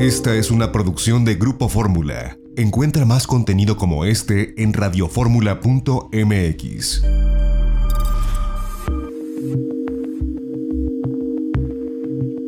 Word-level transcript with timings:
Esta 0.00 0.34
es 0.34 0.50
una 0.50 0.72
producción 0.72 1.24
de 1.26 1.34
Grupo 1.34 1.68
Fórmula. 1.68 2.38
Encuentra 2.56 3.04
más 3.04 3.26
contenido 3.26 3.76
como 3.76 4.06
este 4.06 4.54
en 4.56 4.72
radioformula.mx. 4.72 7.02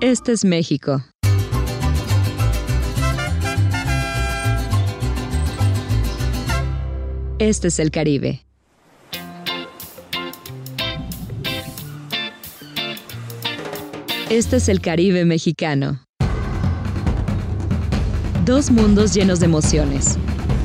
Este 0.00 0.32
es 0.32 0.44
México. 0.44 1.02
Este 7.38 7.68
es 7.68 7.78
el 7.78 7.90
Caribe. 7.90 8.46
Este 14.30 14.56
es 14.56 14.68
el 14.68 14.80
Caribe 14.80 15.24
mexicano. 15.24 16.05
Dos 18.46 18.70
mundos 18.70 19.12
llenos 19.12 19.40
de 19.40 19.46
emociones, 19.46 20.18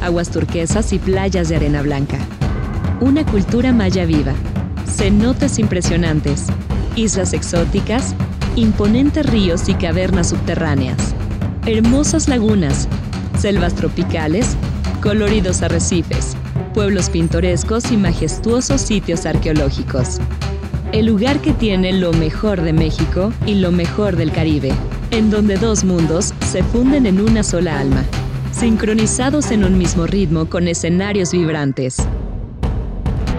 aguas 0.03 0.29
turquesas 0.29 0.93
y 0.93 0.99
playas 0.99 1.49
de 1.49 1.55
arena 1.55 1.81
blanca. 1.81 2.19
Una 2.99 3.25
cultura 3.25 3.73
maya 3.73 4.05
viva, 4.05 4.35
cenotes 4.85 5.57
impresionantes, 5.57 6.45
islas 6.95 7.33
exóticas, 7.33 8.13
imponentes 8.55 9.25
ríos 9.25 9.67
y 9.67 9.73
cavernas 9.73 10.29
subterráneas, 10.29 11.15
hermosas 11.65 12.27
lagunas, 12.27 12.87
selvas 13.39 13.73
tropicales, 13.73 14.55
coloridos 15.01 15.63
arrecifes, 15.63 16.37
pueblos 16.75 17.09
pintorescos 17.09 17.91
y 17.91 17.97
majestuosos 17.97 18.79
sitios 18.79 19.25
arqueológicos. 19.25 20.19
El 20.91 21.07
lugar 21.07 21.39
que 21.41 21.53
tiene 21.53 21.93
lo 21.93 22.13
mejor 22.13 22.61
de 22.61 22.73
México 22.73 23.33
y 23.47 23.55
lo 23.55 23.71
mejor 23.71 24.17
del 24.17 24.31
Caribe, 24.31 24.71
en 25.09 25.31
donde 25.31 25.57
dos 25.57 25.83
mundos 25.83 26.30
se 26.51 26.63
funden 26.63 27.05
en 27.05 27.21
una 27.21 27.43
sola 27.43 27.79
alma, 27.79 28.03
sincronizados 28.51 29.51
en 29.51 29.63
un 29.63 29.77
mismo 29.77 30.05
ritmo 30.05 30.49
con 30.49 30.67
escenarios 30.67 31.31
vibrantes. 31.31 31.95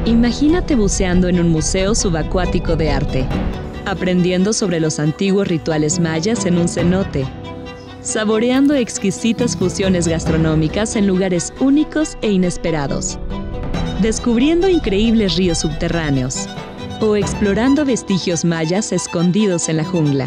Imagínate 0.07 0.77
buceando 0.77 1.29
en 1.29 1.39
un 1.39 1.51
museo 1.51 1.95
subacuático 1.95 2.75
de 2.75 2.91
arte, 2.91 3.27
aprendiendo 3.85 4.55
sobre 4.55 4.81
los 4.81 4.99
antiguos 4.99 5.47
rituales 5.47 6.01
mayas 6.01 6.47
en 6.47 6.57
un 6.57 6.69
cenote, 6.69 7.27
saboreando 8.01 8.73
exquisitas 8.73 9.59
fusiones 9.59 10.09
gastronómicas 10.09 10.97
en 10.97 11.07
lugares 11.07 11.53
únicos 11.61 12.17
e 12.23 12.31
inesperados, 12.31 13.19
descubriendo 14.01 14.71
increíbles 14.71 15.37
ríos 15.37 15.59
subterráneos 15.59 16.49
o 17.03 17.15
explorando 17.15 17.85
vestigios 17.85 18.47
mayas 18.47 18.91
escondidos 18.91 19.69
en 19.69 19.77
la 19.77 19.85
jungla. 19.85 20.27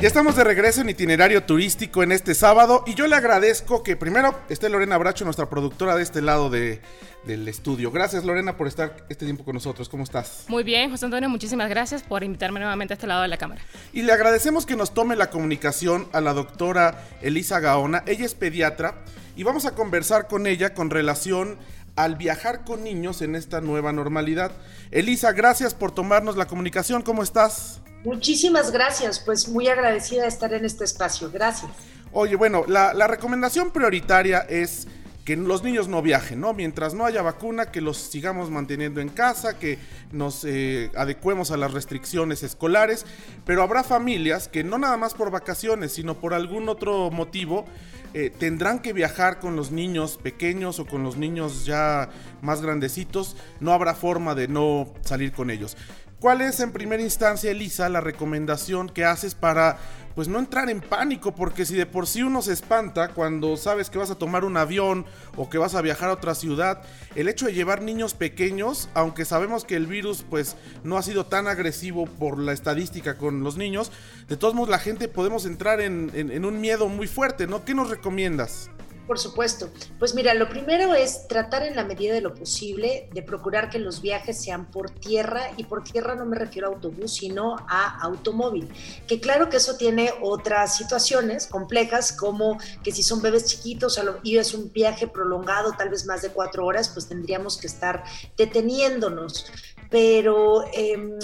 Ya 0.00 0.06
estamos 0.06 0.36
de 0.36 0.44
regreso 0.44 0.80
en 0.80 0.90
itinerario 0.90 1.42
turístico 1.42 2.04
en 2.04 2.12
este 2.12 2.32
sábado 2.32 2.84
y 2.86 2.94
yo 2.94 3.08
le 3.08 3.16
agradezco 3.16 3.82
que 3.82 3.96
primero 3.96 4.32
esté 4.48 4.68
Lorena 4.68 4.96
Bracho, 4.96 5.24
nuestra 5.24 5.50
productora 5.50 5.96
de 5.96 6.04
este 6.04 6.22
lado 6.22 6.50
de, 6.50 6.80
del 7.24 7.48
estudio. 7.48 7.90
Gracias 7.90 8.24
Lorena 8.24 8.56
por 8.56 8.68
estar 8.68 8.94
este 9.08 9.24
tiempo 9.24 9.44
con 9.44 9.54
nosotros. 9.54 9.88
¿Cómo 9.88 10.04
estás? 10.04 10.44
Muy 10.46 10.62
bien, 10.62 10.92
José 10.92 11.06
Antonio, 11.06 11.28
muchísimas 11.28 11.68
gracias 11.68 12.04
por 12.04 12.22
invitarme 12.22 12.60
nuevamente 12.60 12.92
a 12.92 12.96
este 12.96 13.08
lado 13.08 13.22
de 13.22 13.28
la 13.28 13.38
cámara. 13.38 13.60
Y 13.92 14.02
le 14.02 14.12
agradecemos 14.12 14.66
que 14.66 14.76
nos 14.76 14.94
tome 14.94 15.16
la 15.16 15.30
comunicación 15.30 16.08
a 16.12 16.20
la 16.20 16.32
doctora 16.32 17.04
Elisa 17.20 17.58
Gaona. 17.58 18.04
Ella 18.06 18.24
es 18.24 18.36
pediatra 18.36 19.02
y 19.34 19.42
vamos 19.42 19.66
a 19.66 19.74
conversar 19.74 20.28
con 20.28 20.46
ella 20.46 20.74
con 20.74 20.90
relación 20.90 21.58
al 21.96 22.14
viajar 22.14 22.64
con 22.64 22.84
niños 22.84 23.20
en 23.20 23.34
esta 23.34 23.60
nueva 23.60 23.92
normalidad. 23.92 24.52
Elisa, 24.92 25.32
gracias 25.32 25.74
por 25.74 25.90
tomarnos 25.90 26.36
la 26.36 26.46
comunicación. 26.46 27.02
¿Cómo 27.02 27.24
estás? 27.24 27.80
Muchísimas 28.08 28.70
gracias, 28.70 29.20
pues 29.20 29.48
muy 29.48 29.68
agradecida 29.68 30.22
de 30.22 30.28
estar 30.28 30.54
en 30.54 30.64
este 30.64 30.82
espacio. 30.82 31.30
Gracias. 31.30 31.70
Oye, 32.10 32.36
bueno, 32.36 32.64
la, 32.66 33.06
recomendación 33.06 33.70
prioritaria 33.70 34.38
es 34.48 34.88
que 35.26 35.36
los 35.36 35.62
niños 35.62 35.88
no 35.88 36.00
viajen, 36.00 36.40
¿no? 36.40 36.54
Mientras 36.54 36.94
no 36.94 37.04
haya 37.04 37.20
vacuna, 37.20 37.70
que 37.70 37.82
los 37.82 37.98
sigamos 37.98 38.50
manteniendo 38.50 39.02
en 39.02 39.10
casa, 39.10 39.58
que 39.58 39.78
nos 40.10 40.42
eh, 40.44 40.90
adecuemos 40.96 41.50
a 41.50 41.58
las 41.58 41.74
restricciones 41.74 42.42
escolares, 42.42 43.04
pero 43.44 43.62
habrá 43.62 43.84
familias 43.84 44.48
que 44.48 44.64
no 44.64 44.78
nada 44.78 44.96
más 44.96 45.12
por 45.12 45.30
vacaciones, 45.30 45.92
sino 45.92 46.14
por 46.14 46.32
algún 46.32 46.70
otro 46.70 47.10
motivo, 47.10 47.66
eh, 48.14 48.30
tendrán 48.30 48.78
que 48.78 48.94
viajar 48.94 49.38
con 49.38 49.54
los 49.54 49.70
niños 49.70 50.16
pequeños 50.16 50.78
o 50.78 50.86
con 50.86 51.02
los 51.02 51.18
niños 51.18 51.66
ya 51.66 52.08
más 52.40 52.62
grandecitos, 52.62 53.36
no 53.60 53.74
habrá 53.74 53.94
forma 53.94 54.34
de 54.34 54.48
no 54.48 54.94
salir 55.02 55.32
con 55.32 55.50
ellos. 55.50 55.76
¿Cuál 56.20 56.40
es 56.40 56.58
en 56.58 56.72
primera 56.72 57.00
instancia, 57.00 57.52
Elisa, 57.52 57.88
la 57.88 58.00
recomendación 58.00 58.88
que 58.88 59.04
haces 59.04 59.36
para 59.36 59.78
pues 60.16 60.26
no 60.26 60.40
entrar 60.40 60.68
en 60.68 60.80
pánico? 60.80 61.32
Porque 61.32 61.64
si 61.64 61.76
de 61.76 61.86
por 61.86 62.08
sí 62.08 62.24
uno 62.24 62.42
se 62.42 62.52
espanta 62.52 63.10
cuando 63.14 63.56
sabes 63.56 63.88
que 63.88 63.98
vas 63.98 64.10
a 64.10 64.18
tomar 64.18 64.44
un 64.44 64.56
avión 64.56 65.06
o 65.36 65.48
que 65.48 65.58
vas 65.58 65.76
a 65.76 65.80
viajar 65.80 66.10
a 66.10 66.14
otra 66.14 66.34
ciudad, 66.34 66.82
el 67.14 67.28
hecho 67.28 67.46
de 67.46 67.54
llevar 67.54 67.82
niños 67.82 68.14
pequeños, 68.14 68.88
aunque 68.94 69.24
sabemos 69.24 69.64
que 69.64 69.76
el 69.76 69.86
virus 69.86 70.24
pues 70.28 70.56
no 70.82 70.98
ha 70.98 71.04
sido 71.04 71.24
tan 71.26 71.46
agresivo 71.46 72.06
por 72.06 72.40
la 72.40 72.52
estadística 72.52 73.16
con 73.16 73.44
los 73.44 73.56
niños, 73.56 73.92
de 74.26 74.36
todos 74.36 74.54
modos 74.54 74.70
la 74.70 74.80
gente 74.80 75.06
podemos 75.06 75.46
entrar 75.46 75.80
en, 75.80 76.10
en, 76.14 76.32
en 76.32 76.44
un 76.44 76.60
miedo 76.60 76.88
muy 76.88 77.06
fuerte, 77.06 77.46
¿no? 77.46 77.64
¿Qué 77.64 77.74
nos 77.74 77.90
recomiendas? 77.90 78.70
Por 79.08 79.18
supuesto. 79.18 79.70
Pues 79.98 80.14
mira, 80.14 80.34
lo 80.34 80.50
primero 80.50 80.94
es 80.94 81.26
tratar 81.28 81.62
en 81.62 81.74
la 81.74 81.82
medida 81.82 82.12
de 82.12 82.20
lo 82.20 82.34
posible 82.34 83.08
de 83.14 83.22
procurar 83.22 83.70
que 83.70 83.78
los 83.78 84.02
viajes 84.02 84.38
sean 84.38 84.70
por 84.70 84.90
tierra 84.90 85.50
y 85.56 85.64
por 85.64 85.82
tierra 85.82 86.14
no 86.14 86.26
me 86.26 86.36
refiero 86.36 86.68
a 86.68 86.74
autobús, 86.74 87.14
sino 87.14 87.56
a 87.70 88.00
automóvil. 88.02 88.68
Que 89.06 89.18
claro 89.18 89.48
que 89.48 89.56
eso 89.56 89.78
tiene 89.78 90.12
otras 90.20 90.76
situaciones 90.76 91.46
complejas 91.46 92.12
como 92.12 92.58
que 92.84 92.92
si 92.92 93.02
son 93.02 93.22
bebés 93.22 93.46
chiquitos 93.46 93.98
y 94.22 94.36
es 94.36 94.52
un 94.52 94.70
viaje 94.74 95.06
prolongado, 95.06 95.72
tal 95.72 95.88
vez 95.88 96.04
más 96.04 96.20
de 96.20 96.28
cuatro 96.28 96.66
horas, 96.66 96.90
pues 96.90 97.08
tendríamos 97.08 97.56
que 97.56 97.66
estar 97.66 98.04
deteniéndonos 98.36 99.50
pero 99.90 100.64
eh, 100.72 101.18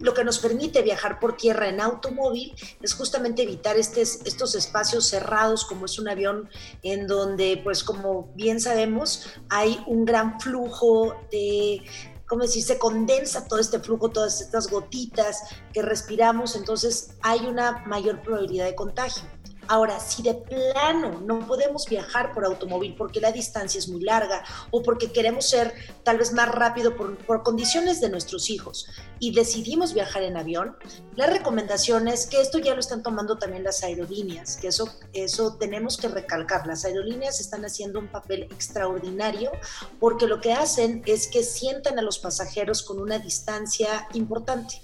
lo 0.00 0.14
que 0.14 0.24
nos 0.24 0.38
permite 0.38 0.82
viajar 0.82 1.20
por 1.20 1.36
tierra 1.36 1.68
en 1.68 1.80
automóvil 1.80 2.54
es 2.80 2.94
justamente 2.94 3.42
evitar 3.42 3.76
estes, 3.76 4.20
estos 4.24 4.54
espacios 4.54 5.06
cerrados 5.06 5.64
como 5.64 5.84
es 5.84 5.98
un 5.98 6.08
avión 6.08 6.48
en 6.82 7.06
donde, 7.06 7.60
pues 7.62 7.84
como 7.84 8.32
bien 8.34 8.60
sabemos, 8.60 9.26
hay 9.50 9.78
un 9.86 10.06
gran 10.06 10.40
flujo 10.40 11.14
de, 11.30 11.82
como 12.26 12.42
decir, 12.42 12.62
se 12.62 12.78
condensa 12.78 13.46
todo 13.46 13.58
este 13.58 13.78
flujo, 13.78 14.08
todas 14.08 14.40
estas 14.40 14.68
gotitas 14.68 15.42
que 15.72 15.82
respiramos, 15.82 16.56
entonces 16.56 17.10
hay 17.20 17.40
una 17.46 17.84
mayor 17.86 18.22
probabilidad 18.22 18.64
de 18.66 18.74
contagio. 18.74 19.22
Ahora, 19.70 20.00
si 20.00 20.24
de 20.24 20.34
plano 20.34 21.20
no 21.20 21.46
podemos 21.46 21.86
viajar 21.88 22.32
por 22.34 22.44
automóvil 22.44 22.96
porque 22.98 23.20
la 23.20 23.30
distancia 23.30 23.78
es 23.78 23.88
muy 23.88 24.02
larga 24.02 24.42
o 24.72 24.82
porque 24.82 25.12
queremos 25.12 25.48
ser 25.48 25.72
tal 26.02 26.18
vez 26.18 26.32
más 26.32 26.48
rápido 26.48 26.96
por, 26.96 27.16
por 27.18 27.44
condiciones 27.44 28.00
de 28.00 28.10
nuestros 28.10 28.50
hijos 28.50 28.88
y 29.20 29.32
decidimos 29.32 29.94
viajar 29.94 30.24
en 30.24 30.36
avión, 30.36 30.74
la 31.14 31.28
recomendación 31.28 32.08
es 32.08 32.26
que 32.26 32.40
esto 32.40 32.58
ya 32.58 32.74
lo 32.74 32.80
están 32.80 33.04
tomando 33.04 33.38
también 33.38 33.62
las 33.62 33.84
aerolíneas, 33.84 34.56
que 34.56 34.66
eso, 34.66 34.90
eso 35.12 35.54
tenemos 35.54 35.98
que 35.98 36.08
recalcar. 36.08 36.66
Las 36.66 36.84
aerolíneas 36.84 37.38
están 37.38 37.64
haciendo 37.64 38.00
un 38.00 38.08
papel 38.08 38.48
extraordinario 38.50 39.52
porque 40.00 40.26
lo 40.26 40.40
que 40.40 40.52
hacen 40.52 41.04
es 41.06 41.28
que 41.28 41.44
sientan 41.44 41.96
a 41.96 42.02
los 42.02 42.18
pasajeros 42.18 42.82
con 42.82 42.98
una 42.98 43.20
distancia 43.20 44.08
importante. 44.14 44.82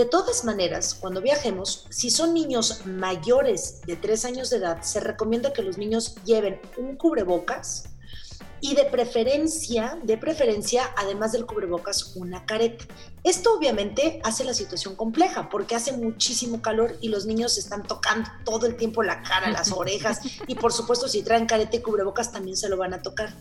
De 0.00 0.06
todas 0.06 0.46
maneras, 0.46 0.96
cuando 0.98 1.20
viajemos, 1.20 1.84
si 1.90 2.08
son 2.08 2.32
niños 2.32 2.86
mayores 2.86 3.82
de 3.82 3.96
3 3.96 4.24
años 4.24 4.48
de 4.48 4.56
edad, 4.56 4.80
se 4.80 4.98
recomienda 4.98 5.52
que 5.52 5.60
los 5.60 5.76
niños 5.76 6.14
lleven 6.24 6.58
un 6.78 6.96
cubrebocas, 6.96 7.89
y 8.60 8.74
de 8.74 8.84
preferencia, 8.84 9.98
de 10.02 10.18
preferencia, 10.18 10.90
además 10.96 11.32
del 11.32 11.46
cubrebocas, 11.46 12.16
una 12.16 12.44
careta. 12.44 12.84
Esto 13.22 13.54
obviamente 13.54 14.20
hace 14.24 14.44
la 14.44 14.54
situación 14.54 14.96
compleja 14.96 15.48
porque 15.50 15.74
hace 15.74 15.92
muchísimo 15.92 16.62
calor 16.62 16.96
y 17.00 17.08
los 17.08 17.26
niños 17.26 17.58
están 17.58 17.82
tocando 17.82 18.30
todo 18.44 18.66
el 18.66 18.76
tiempo 18.76 19.02
la 19.02 19.22
cara, 19.22 19.50
las 19.50 19.72
orejas 19.76 20.20
y 20.46 20.54
por 20.54 20.72
supuesto 20.72 21.08
si 21.08 21.22
traen 21.22 21.46
careta 21.46 21.76
y 21.76 21.80
cubrebocas 21.80 22.32
también 22.32 22.56
se 22.56 22.68
lo 22.68 22.76
van 22.76 22.94
a 22.94 23.02
tocar. 23.02 23.34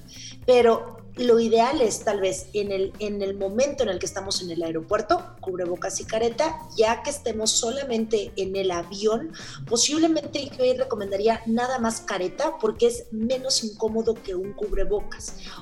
Pero 0.46 0.98
lo 1.16 1.40
ideal 1.40 1.82
es 1.82 2.04
tal 2.04 2.22
vez 2.22 2.48
en 2.54 2.72
el, 2.72 2.94
en 3.00 3.22
el 3.22 3.36
momento 3.36 3.84
en 3.84 3.90
el 3.90 4.00
que 4.00 4.06
estamos 4.06 4.42
en 4.42 4.52
el 4.52 4.64
aeropuerto, 4.64 5.36
cubrebocas 5.42 6.00
y 6.00 6.06
careta, 6.06 6.58
ya 6.78 7.04
que 7.04 7.10
estemos 7.10 7.52
solamente 7.52 8.32
en 8.38 8.56
el 8.56 8.72
avión, 8.72 9.34
posiblemente 9.68 10.50
yo 10.58 10.74
recomendaría 10.78 11.42
nada 11.46 11.80
más 11.80 12.02
careta 12.02 12.58
porque 12.60 12.88
es 12.88 13.06
menos 13.12 13.64
incómodo 13.64 14.14
que 14.14 14.36
un 14.36 14.54
cubrebocas. 14.54 15.09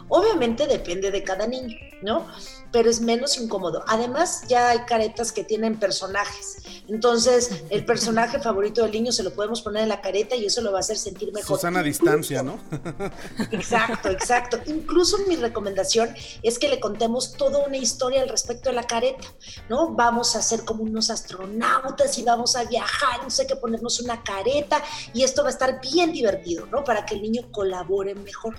Obviamente 0.10 0.68
depende 0.68 1.12
de 1.12 1.24
cada 1.24 1.48
niño, 1.48 1.76
¿no? 2.02 2.26
pero 2.72 2.90
es 2.90 3.02
menos 3.02 3.38
incómodo. 3.38 3.84
Además, 3.88 4.44
ya 4.48 4.70
hay 4.70 4.80
caretas 4.80 5.32
que 5.32 5.44
tienen 5.44 5.80
personajes. 5.80 6.58
Entonces, 6.88 7.64
el 7.70 7.86
personaje 7.86 8.40
favorito 8.40 8.84
del 8.84 8.92
niño 8.92 9.12
se 9.12 9.24
lo 9.24 9.32
podemos 9.32 9.62
poner 9.62 9.84
en 9.84 9.90
la 9.90 10.02
careta 10.02 10.36
y 10.36 10.46
eso 10.46 10.62
lo 10.62 10.72
va 10.72 10.78
a 10.78 10.82
hacer 10.82 10.98
sentir 10.98 11.32
mejor. 11.34 11.58
Susana 11.58 11.80
a 11.80 11.84
distancia, 11.84 12.44
¿no? 12.44 12.60
Exacto, 13.52 14.10
exacto. 14.10 14.60
Incluso 14.66 15.18
mi 15.28 15.36
recomendación 15.36 16.14
es 16.44 16.60
que 16.60 16.68
le 16.68 16.80
contemos 16.80 17.34
toda 17.34 17.66
una 17.66 17.78
historia 17.78 18.22
al 18.22 18.30
respecto 18.30 18.70
de 18.70 18.76
la 18.76 18.84
careta, 18.84 19.28
¿no? 19.70 19.94
Vamos 19.94 20.36
a 20.36 20.42
ser 20.42 20.64
como 20.66 20.84
unos 20.84 21.10
astronautas 21.10 22.18
y 22.18 22.24
vamos 22.24 22.56
a 22.56 22.64
viajar, 22.66 23.24
no 23.24 23.30
sé 23.30 23.48
qué 23.48 23.56
ponernos 23.56 24.00
una 24.02 24.24
careta 24.24 24.84
y 25.14 25.24
esto 25.24 25.42
va 25.44 25.50
a 25.50 25.52
estar 25.52 25.82
bien 25.82 26.12
divertido, 26.12 26.66
¿no? 26.68 26.84
Para 26.84 27.06
que 27.06 27.16
el 27.16 27.22
niño 27.22 27.52
colabore 27.52 28.16
mejor 28.16 28.56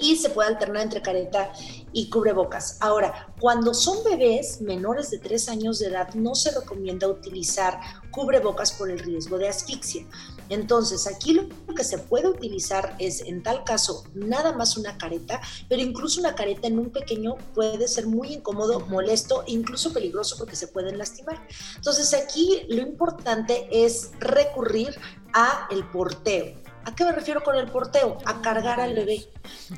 y 0.00 0.16
se 0.16 0.30
puede 0.30 0.48
alternar 0.48 0.82
entre 0.82 1.02
careta 1.02 1.52
y 1.92 2.08
cubrebocas. 2.08 2.78
Ahora, 2.80 3.34
cuando 3.40 3.74
son 3.74 4.02
bebés 4.04 4.60
menores 4.60 5.10
de 5.10 5.18
3 5.18 5.48
años 5.48 5.78
de 5.78 5.88
edad, 5.88 6.14
no 6.14 6.34
se 6.34 6.50
recomienda 6.50 7.08
utilizar 7.08 7.78
cubrebocas 8.10 8.72
por 8.72 8.90
el 8.90 8.98
riesgo 8.98 9.38
de 9.38 9.48
asfixia. 9.48 10.06
Entonces, 10.48 11.06
aquí 11.06 11.32
lo 11.32 11.48
que 11.74 11.84
se 11.84 11.98
puede 11.98 12.28
utilizar 12.28 12.94
es, 12.98 13.22
en 13.22 13.42
tal 13.42 13.64
caso, 13.64 14.04
nada 14.14 14.52
más 14.52 14.76
una 14.76 14.98
careta, 14.98 15.40
pero 15.68 15.82
incluso 15.82 16.20
una 16.20 16.34
careta 16.34 16.66
en 16.68 16.78
un 16.78 16.90
pequeño 16.90 17.36
puede 17.54 17.88
ser 17.88 18.06
muy 18.06 18.34
incómodo, 18.34 18.80
molesto 18.80 19.44
e 19.46 19.52
incluso 19.52 19.92
peligroso 19.92 20.36
porque 20.38 20.56
se 20.56 20.68
pueden 20.68 20.98
lastimar. 20.98 21.46
Entonces, 21.76 22.12
aquí 22.14 22.62
lo 22.68 22.82
importante 22.82 23.66
es 23.70 24.10
recurrir 24.18 24.94
a 25.32 25.68
el 25.70 25.88
porteo. 25.90 26.61
¿A 26.84 26.94
qué 26.96 27.04
me 27.04 27.12
refiero 27.12 27.44
con 27.44 27.54
el 27.54 27.68
porteo? 27.68 28.18
A 28.24 28.42
cargar 28.42 28.80
al 28.80 28.94
bebé. 28.94 29.28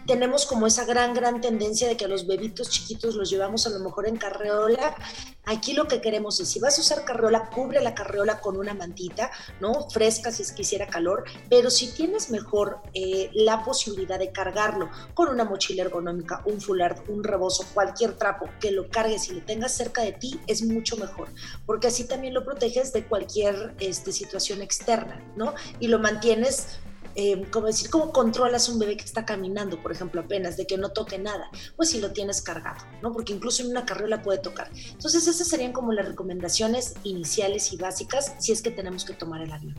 Tenemos 0.06 0.46
como 0.46 0.66
esa 0.66 0.86
gran, 0.86 1.12
gran 1.12 1.42
tendencia 1.42 1.86
de 1.86 1.98
que 1.98 2.06
a 2.06 2.08
los 2.08 2.26
bebitos 2.26 2.70
chiquitos 2.70 3.14
los 3.14 3.28
llevamos 3.28 3.66
a 3.66 3.70
lo 3.70 3.80
mejor 3.80 4.08
en 4.08 4.16
carreola. 4.16 4.96
Aquí 5.44 5.74
lo 5.74 5.86
que 5.86 6.00
queremos 6.00 6.40
es, 6.40 6.48
si 6.48 6.60
vas 6.60 6.78
a 6.78 6.80
usar 6.80 7.04
carreola, 7.04 7.50
cubre 7.50 7.82
la 7.82 7.94
carreola 7.94 8.40
con 8.40 8.56
una 8.56 8.72
mantita, 8.72 9.30
¿no? 9.60 9.90
Fresca 9.90 10.32
si 10.32 10.42
es 10.42 10.52
que 10.52 10.62
hiciera 10.62 10.86
calor, 10.86 11.24
pero 11.50 11.68
si 11.68 11.92
tienes 11.92 12.30
mejor 12.30 12.78
eh, 12.94 13.28
la 13.34 13.62
posibilidad 13.62 14.18
de 14.18 14.32
cargarlo 14.32 14.88
con 15.12 15.28
una 15.28 15.44
mochila 15.44 15.82
ergonómica, 15.82 16.42
un 16.46 16.62
fular, 16.62 17.04
un 17.08 17.22
rebozo, 17.22 17.66
cualquier 17.74 18.16
trapo, 18.16 18.48
que 18.60 18.70
lo 18.70 18.88
cargues 18.88 19.28
y 19.28 19.34
lo 19.34 19.42
tengas 19.42 19.72
cerca 19.72 20.00
de 20.00 20.12
ti, 20.12 20.40
es 20.46 20.62
mucho 20.62 20.96
mejor, 20.96 21.28
porque 21.66 21.88
así 21.88 22.08
también 22.08 22.32
lo 22.32 22.44
proteges 22.44 22.94
de 22.94 23.04
cualquier 23.04 23.74
este, 23.80 24.12
situación 24.12 24.62
externa, 24.62 25.22
¿no? 25.36 25.54
Y 25.78 25.88
lo 25.88 25.98
mantienes 25.98 26.78
eh, 27.14 27.46
como 27.50 27.66
decir, 27.66 27.90
¿cómo 27.90 28.12
controlas 28.12 28.68
un 28.68 28.78
bebé 28.78 28.96
que 28.96 29.04
está 29.04 29.24
caminando, 29.24 29.80
por 29.82 29.92
ejemplo, 29.92 30.20
apenas, 30.20 30.56
de 30.56 30.66
que 30.66 30.76
no 30.76 30.90
toque 30.90 31.18
nada? 31.18 31.50
Pues 31.76 31.90
si 31.90 32.00
lo 32.00 32.12
tienes 32.12 32.42
cargado, 32.42 32.84
¿no? 33.02 33.12
Porque 33.12 33.32
incluso 33.32 33.62
en 33.62 33.70
una 33.70 33.86
carriola 33.86 34.22
puede 34.22 34.38
tocar. 34.38 34.70
Entonces, 34.74 35.26
esas 35.26 35.46
serían 35.46 35.72
como 35.72 35.92
las 35.92 36.06
recomendaciones 36.06 36.94
iniciales 37.04 37.72
y 37.72 37.76
básicas 37.76 38.34
si 38.38 38.52
es 38.52 38.62
que 38.62 38.70
tenemos 38.70 39.04
que 39.04 39.14
tomar 39.14 39.42
el 39.42 39.52
avión. 39.52 39.74